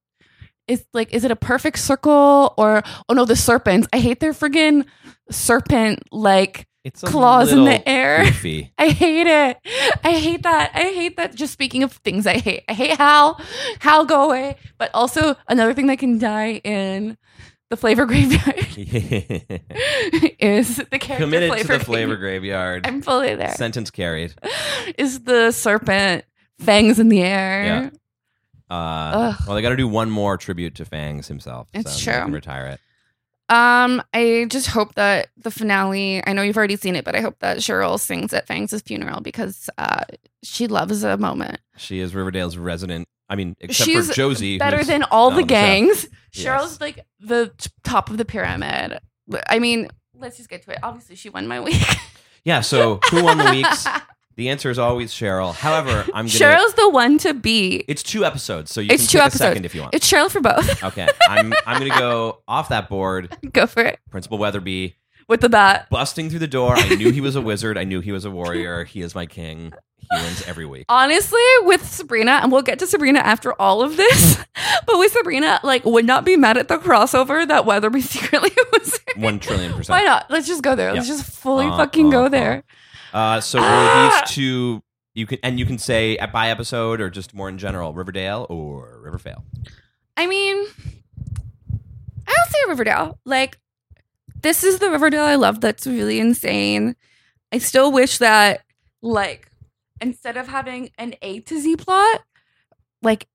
[0.68, 4.34] is like is it a perfect circle or oh no the serpents I hate their
[4.34, 4.86] friggin'
[5.30, 8.26] serpent like It's a claws in the air.
[8.26, 8.74] goofy.
[8.78, 9.58] I hate it.
[10.04, 10.72] I hate that.
[10.74, 11.36] I hate that.
[11.36, 13.40] Just speaking of things I hate, I hate Hal.
[13.80, 14.56] Hal, go away.
[14.80, 17.18] But also another thing that can die in
[17.70, 18.56] the flavor graveyard
[20.40, 22.88] is the character Committed flavor to the flavor graveyard.
[22.88, 23.54] I'm fully there.
[23.56, 24.34] Sentence carried.
[24.98, 26.26] Is the serpent
[26.60, 27.64] fangs in the air?
[27.64, 27.90] Yeah.
[28.76, 31.68] Uh, well, they got to do one more tribute to Fangs himself.
[31.74, 32.22] It's so true.
[32.24, 32.80] can retire it.
[33.52, 36.26] Um, I just hope that the finale.
[36.26, 39.20] I know you've already seen it, but I hope that Cheryl sings at Fangs' funeral
[39.20, 40.06] because uh,
[40.42, 41.60] she loves a moment.
[41.76, 43.10] She is Riverdale's resident.
[43.30, 46.08] I mean, except She's for Josie, better than all the on the gangs.
[46.34, 46.46] Yes.
[46.46, 49.00] Cheryl's like the t- top of the pyramid.
[49.50, 50.80] I mean, let's just get to it.
[50.82, 51.82] Obviously, she won my week.
[52.46, 52.62] Yeah.
[52.62, 53.86] So who won the weeks?
[54.38, 55.54] The answer is always Cheryl.
[55.54, 56.30] However, I'm gonna.
[56.30, 57.86] Cheryl's the one to beat.
[57.88, 59.42] It's two episodes, so you It's can two take episodes.
[59.42, 59.94] a second if you want.
[59.94, 60.84] It's Cheryl for both.
[60.86, 63.36] okay, I'm I'm gonna go off that board.
[63.54, 64.94] Go for it Principal Weatherbee
[65.28, 65.88] with the bat.
[65.90, 66.76] busting through the door.
[66.76, 67.78] I knew he was a wizard.
[67.78, 68.84] I knew he was a warrior.
[68.86, 69.74] He is my king.
[69.98, 70.86] He wins every week.
[70.90, 74.38] Honestly, with Sabrina, and we'll get to Sabrina after all of this,
[74.86, 79.00] but with Sabrina, like, would not be mad at the crossover that Weatherbee secretly was.
[79.16, 79.90] One trillion percent.
[80.00, 80.30] Why not?
[80.30, 80.92] Let's just go there.
[80.94, 82.30] Let's just fully Uh, fucking uh, go uh.
[82.30, 82.58] there.
[82.58, 82.62] Uh,
[83.40, 84.22] so were Ah!
[84.26, 84.82] these two
[85.14, 88.46] you can and you can say at by episode or just more in general, Riverdale
[88.50, 89.44] or Rivervale.
[90.18, 90.66] I mean,
[92.28, 93.20] I'll say Riverdale.
[93.26, 93.58] Like,
[94.42, 96.96] this is the Riverdale I love that's really insane.
[97.52, 98.62] I still wish that,
[99.02, 99.52] like,
[100.00, 102.22] instead of having an A to Z plot,
[103.02, 103.28] like,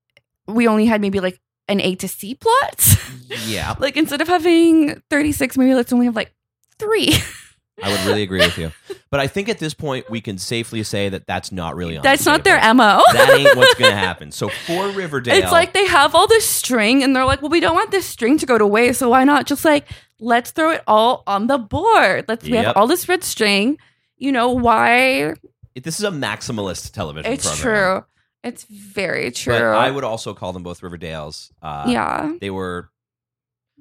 [0.47, 2.85] we only had maybe like an A to C plot.
[3.45, 3.75] Yeah.
[3.79, 6.33] like, instead of having 36, maybe let's only have like
[6.79, 7.13] three.
[7.83, 8.71] I would really agree with you.
[9.09, 12.03] But I think at this point we can safely say that that's not really on.
[12.03, 12.57] That's the not their.
[12.73, 13.01] MO.
[13.13, 14.31] That ain't what's gonna happen.
[14.31, 17.59] So for Riverdale, It's like they have all this string and they're like, well, we
[17.59, 18.99] don't want this string to go to waste.
[18.99, 19.87] So why not just like,
[20.19, 22.25] let's throw it all on the board?
[22.27, 22.65] Let's, we Yep.
[22.65, 23.77] have all this red string.
[24.17, 25.35] You know, why?
[25.75, 27.31] this is a maximalist television.
[27.31, 28.01] It's program.
[28.01, 28.05] true.
[28.43, 29.53] It's very true.
[29.53, 31.51] But I would also call them both Riverdales.
[31.61, 32.33] Uh, yeah.
[32.41, 32.89] they were.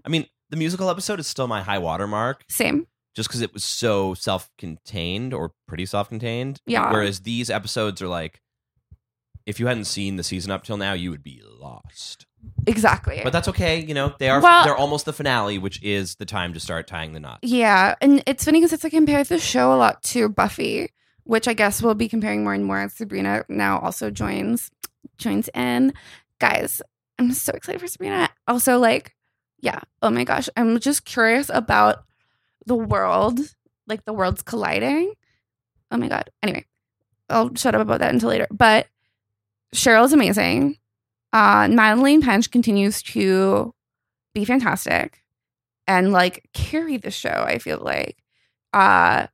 [0.04, 2.86] I mean, the musical episode is still my high watermark, Same.
[3.16, 6.60] Just because it was so self-contained or pretty self-contained.
[6.66, 6.92] Yeah.
[6.92, 8.40] Whereas these episodes are like,
[9.46, 12.26] if you hadn't seen the season up till now, you would be lost.
[12.66, 13.20] Exactly.
[13.24, 13.80] But that's okay.
[13.80, 14.40] You know, they are.
[14.40, 17.40] Well- they're almost the finale, which is the time to start tying the knots.
[17.42, 17.94] yeah.
[18.00, 20.90] And it's funny because it's like compared the show a lot to Buffy,
[21.24, 24.70] which I guess we'll be comparing more and more as Sabrina now also joins
[25.18, 25.92] joins in.
[26.38, 26.82] Guys,
[27.18, 28.28] I'm so excited for Sabrina.
[28.46, 29.14] Also, like,
[29.60, 30.48] yeah, oh my gosh.
[30.56, 32.04] I'm just curious about
[32.66, 33.40] the world,
[33.86, 35.12] like the worlds colliding.
[35.90, 36.30] Oh my god.
[36.42, 36.64] Anyway,
[37.30, 38.46] I'll shut up about that until later.
[38.50, 38.88] But
[39.74, 40.76] Cheryl's amazing.
[41.32, 43.74] Uh Madelaine Petsch continues to
[44.34, 45.22] be fantastic
[45.86, 48.18] and like carry the show, I feel like.
[48.72, 49.28] Uh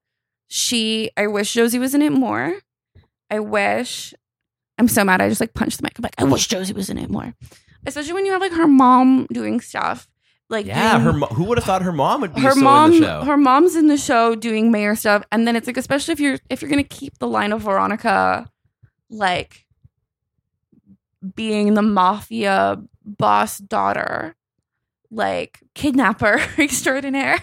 [0.48, 2.54] she I wish Josie was in it more.
[3.30, 4.12] I wish
[4.78, 5.94] I'm so mad I just like punched the mic.
[5.98, 7.34] I'm like, I wish Josie was in it more.
[7.86, 10.08] Especially when you have like her mom doing stuff.
[10.52, 11.12] Like Yeah, doing- her.
[11.14, 13.24] Mo- who would have thought her mom would be her so mom in the show?
[13.24, 16.38] her mom's in the show doing mayor stuff and then it's like especially if you're
[16.50, 18.46] if you're gonna keep the line of veronica
[19.10, 19.66] like
[21.34, 24.34] being the mafia boss daughter
[25.10, 27.38] like kidnapper extraordinaire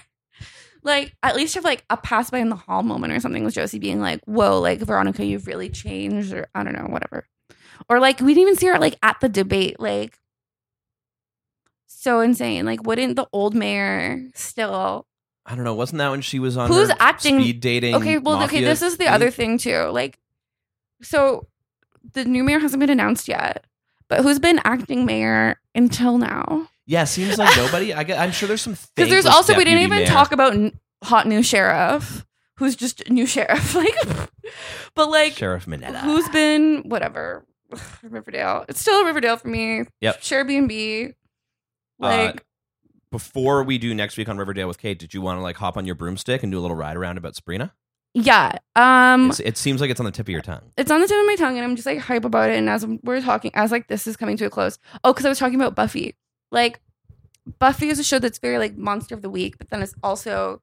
[0.83, 3.53] like at least have like a pass by in the hall moment or something with
[3.53, 7.25] josie being like whoa like veronica you've really changed or i don't know whatever
[7.89, 10.17] or like we didn't even see her like at the debate like
[12.01, 15.05] so insane like wouldn't the old mayor still
[15.45, 15.73] I don't know.
[15.73, 17.95] Wasn't that when she was on Who's acting- speed dating?
[17.95, 19.13] Okay, well, okay, this is the thing?
[19.13, 19.85] other thing too.
[19.85, 20.19] Like,
[21.01, 21.47] so
[22.13, 23.65] the new mayor hasn't been announced yet,
[24.09, 26.67] but who's been acting mayor until now?
[26.85, 27.93] Yeah, seems like nobody.
[27.95, 28.77] I I'm sure there's some.
[28.95, 30.07] Because there's also we didn't even mayor.
[30.07, 32.25] talk about n- hot new sheriff,
[32.57, 33.73] who's just new sheriff.
[33.79, 33.95] Like,
[34.93, 35.99] but like, Sheriff Minetta.
[35.99, 37.43] who's been whatever
[38.03, 38.65] Riverdale?
[38.69, 39.85] It's still Riverdale for me.
[40.01, 40.21] Yep.
[40.21, 41.13] Share B and B.
[41.99, 42.45] Like,
[43.11, 45.77] Before we do next week on Riverdale with Kate, did you want to like hop
[45.77, 47.73] on your broomstick and do a little ride around about Sabrina?
[48.15, 48.57] yeah.
[48.75, 50.71] Um, It's, it seems like it's on the tip of your tongue.
[50.77, 52.57] it's on the tip of my tongue and I'm just like hype about it.
[52.57, 54.79] And as we're talking, as like this is coming to a close.
[55.03, 56.15] Oh, because I was talking about Buffy.
[56.51, 56.79] Like
[57.59, 60.61] Buffy is a show that's very like monster of the week, but then it's also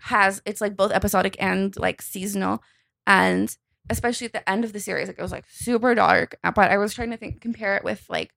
[0.00, 2.62] has it's like both episodic and like seasonal.
[3.06, 3.54] And
[3.90, 6.36] especially at the end of the series, like it was like super dark.
[6.42, 8.34] But I was trying to think compare it with like,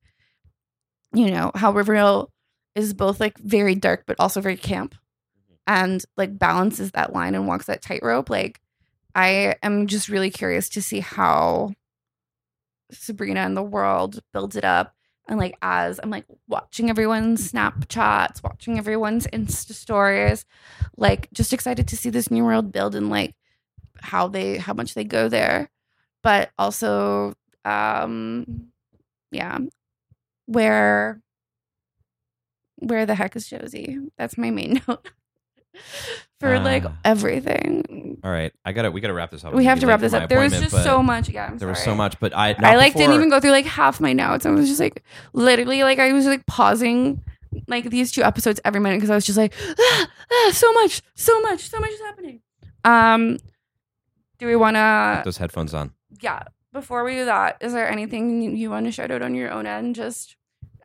[1.14, 2.32] you know, how Riverdale
[2.76, 4.96] is both like very dark but also very camp.
[5.68, 8.30] And like balances that line and walks that tightrope.
[8.30, 8.60] Like
[9.16, 11.74] I am just really curious to see how
[12.92, 14.96] Sabrina and the world builds it up.
[15.28, 20.46] And like as I'm like watching everyone's Snapchats, watching everyone's Insta stories,
[20.98, 23.36] like just excited to see this new world build and like
[24.02, 25.70] how they how much they go there.
[26.24, 27.34] But also
[27.64, 28.72] um
[29.32, 29.60] yeah.
[30.46, 31.22] Where
[32.78, 33.98] where the heck is Josie?
[34.18, 35.10] That's my main note.
[36.40, 36.94] For like Ah.
[37.06, 38.20] everything.
[38.24, 39.54] All right, I got to We got to wrap this up.
[39.54, 40.28] We have to wrap this up.
[40.30, 41.30] There was just so much.
[41.30, 42.56] Yeah, I'm There was so much, but I.
[42.60, 44.46] I like didn't even go through like half my notes.
[44.46, 47.24] I was just like literally like I was like pausing
[47.68, 51.02] like these two episodes every minute because I was just like ah, ah, so much,
[51.16, 52.42] so much, so much is happening.
[52.84, 53.38] Um,
[54.40, 55.22] do we want Put to?
[55.26, 55.94] those headphones on.
[56.22, 56.44] Yeah.
[56.74, 59.66] Before we do that, is there anything you want to shout out on your own
[59.66, 59.96] end?
[59.96, 60.36] Just,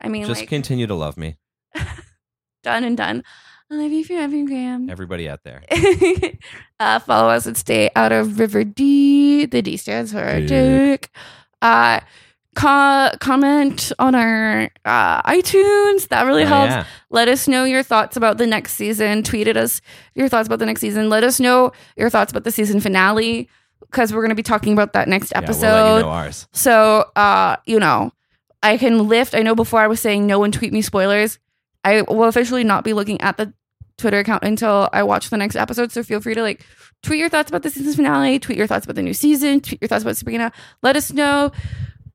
[0.01, 1.37] I mean, Just like continue to love me,
[2.63, 3.23] done and done.
[3.71, 4.89] I love you forever, Graham.
[4.89, 5.61] everybody out there.
[6.79, 9.45] uh, follow us at Stay Out of River D.
[9.45, 10.47] The D stands for Duke.
[10.47, 11.09] Dick.
[11.61, 11.99] Uh,
[12.55, 16.07] co- comment on our uh, iTunes.
[16.09, 16.71] That really Oh, helps.
[16.71, 16.85] yeah.
[17.09, 19.21] Let us know your thoughts about the next season.
[19.23, 19.81] Tweet at us
[20.15, 21.09] your thoughts about the next season.
[21.09, 23.49] Let us know your thoughts about the season finale
[23.81, 25.61] because we're going to be talking about that next Yeah, episode.
[25.67, 26.47] we'll let you know ours.
[26.53, 28.11] So, uh, you know,
[28.63, 29.35] I can lift.
[29.35, 31.39] I know before I was saying no one tweet me spoilers.
[31.83, 33.53] I will officially not be looking at the
[33.97, 35.91] Twitter account until I watch the next episode.
[35.91, 36.65] So feel free to like
[37.01, 39.81] tweet your thoughts about the season's finale, tweet your thoughts about the new season, tweet
[39.81, 40.51] your thoughts about Sabrina.
[40.83, 41.51] Let us know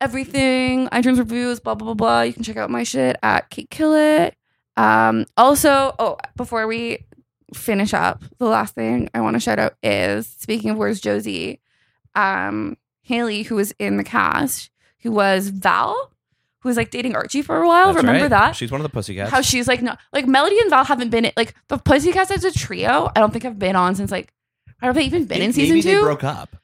[0.00, 2.22] everything, iTunes reviews, blah blah blah blah.
[2.22, 4.32] You can check out my shit at Kate Killit.
[4.76, 7.06] Um, also, oh, before we
[7.54, 11.60] finish up, the last thing I want to shout out is speaking of where's Josie,
[12.14, 16.12] um, Hayley, who was in the cast, who was Val,
[16.60, 17.86] who was like dating Archie for a while.
[17.86, 18.28] That's Remember right.
[18.30, 18.56] that?
[18.56, 19.30] She's one of the pussycats.
[19.30, 22.52] How she's like no, like Melody and Val haven't been like the Pussycats as a
[22.52, 23.10] trio.
[23.16, 24.32] I don't think I've been on since like
[24.80, 26.00] Have they even been in season they two?
[26.02, 26.54] broke up.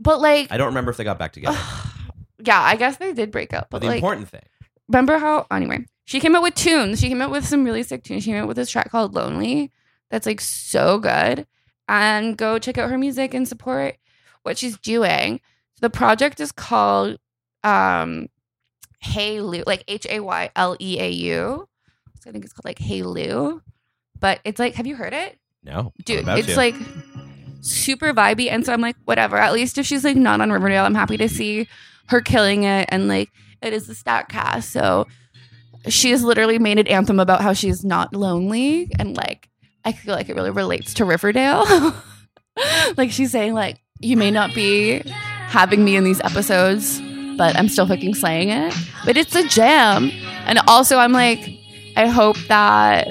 [0.00, 1.58] but like, I don't remember if they got back together.
[2.44, 3.68] yeah, I guess they did break up.
[3.70, 4.42] but But the like, important thing.
[4.88, 5.46] remember how?
[5.50, 7.00] Anyway, she came out with tunes.
[7.00, 8.24] She came out with some really sick tunes.
[8.24, 9.70] She came out with this track called "Lonely."
[10.10, 11.46] That's like so good.
[11.88, 13.96] And go check out her music and support
[14.42, 15.40] what she's doing.
[15.80, 17.18] The project is called
[17.62, 18.28] um,
[19.04, 21.68] Hayleau, like H A Y L E A U.
[22.20, 23.60] So I think it's called like Hayleau.
[24.18, 25.38] But it's like, have you heard it?
[25.62, 26.74] No, dude it's like
[27.62, 30.84] super vibey and so i'm like whatever at least if she's like not on riverdale
[30.84, 31.66] i'm happy to see
[32.08, 33.30] her killing it and like
[33.62, 35.06] it is the stat cast so
[35.88, 39.48] she has literally made an anthem about how she's not lonely and like
[39.84, 41.64] i feel like it really relates to riverdale
[42.96, 45.00] like she's saying like you may not be
[45.48, 47.00] having me in these episodes
[47.36, 48.74] but i'm still fucking slaying it
[49.04, 50.10] but it's a jam
[50.46, 51.40] and also i'm like
[51.96, 53.08] i hope that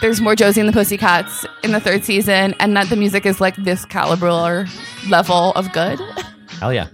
[0.00, 3.40] there's more Josie and the Pussycats in the third season, and that the music is
[3.40, 4.66] like this caliber or
[5.08, 6.00] level of good.
[6.60, 6.88] hell yeah.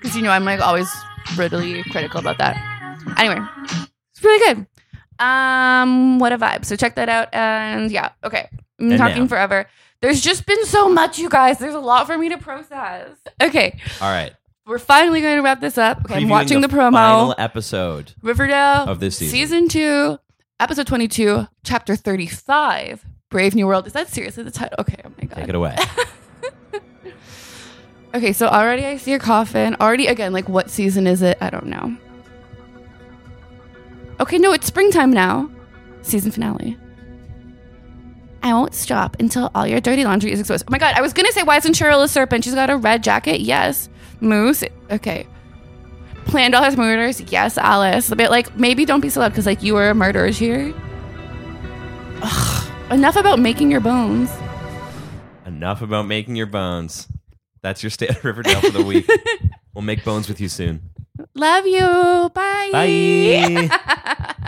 [0.00, 0.90] Because you know I'm like always
[1.36, 2.56] brutally critical about that.
[3.18, 3.40] Anyway,
[4.12, 4.66] it's really good.
[5.18, 6.64] Um, what a vibe!
[6.64, 8.48] So check that out, and yeah, okay.
[8.80, 9.28] I'm And talking now.
[9.28, 9.66] forever.
[10.00, 11.58] There's just been so much, you guys.
[11.58, 13.10] There's a lot for me to process.
[13.40, 14.32] Okay, All right.
[14.66, 16.00] we're finally going to wrap this up.
[16.04, 16.92] Okay, I'm watching the, promo.
[16.92, 18.12] final episode.
[18.20, 19.32] Riverdale of this season.
[19.32, 20.18] Season two,
[20.60, 23.86] episode 22, chapter 35, Brave New World.
[23.86, 24.76] Is that seriously the title?
[24.80, 25.36] Okay, oh my God.
[25.36, 25.76] Take it away.
[28.14, 29.74] Okay, so already I see a coffin.
[29.80, 31.36] Already, again, like what season is it?
[31.40, 31.96] I don't know.
[34.24, 35.50] Okay, no, it's springtime now.
[36.00, 36.78] Season finale.
[38.42, 40.64] I won't stop until all your dirty laundry is exposed.
[40.66, 42.42] Oh my god, I was gonna say, why isn't Cheryl a serpent?
[42.42, 43.42] She's got a red jacket.
[43.42, 43.90] Yes.
[44.22, 44.64] Moose.
[44.90, 45.26] Okay.
[46.24, 47.20] Planned all his murders.
[47.30, 48.10] Yes, Alice.
[48.10, 50.72] A bit like, maybe don't be so loud because, like, you were a murderer here.
[52.22, 52.92] Ugh.
[52.92, 54.30] Enough about making your bones.
[55.44, 57.08] Enough about making your bones.
[57.60, 59.06] That's your state of Riverdale for the week.
[59.74, 60.93] we'll make bones with you soon.
[61.34, 62.30] Love you.
[62.34, 62.70] Bye.
[62.72, 64.34] Bye.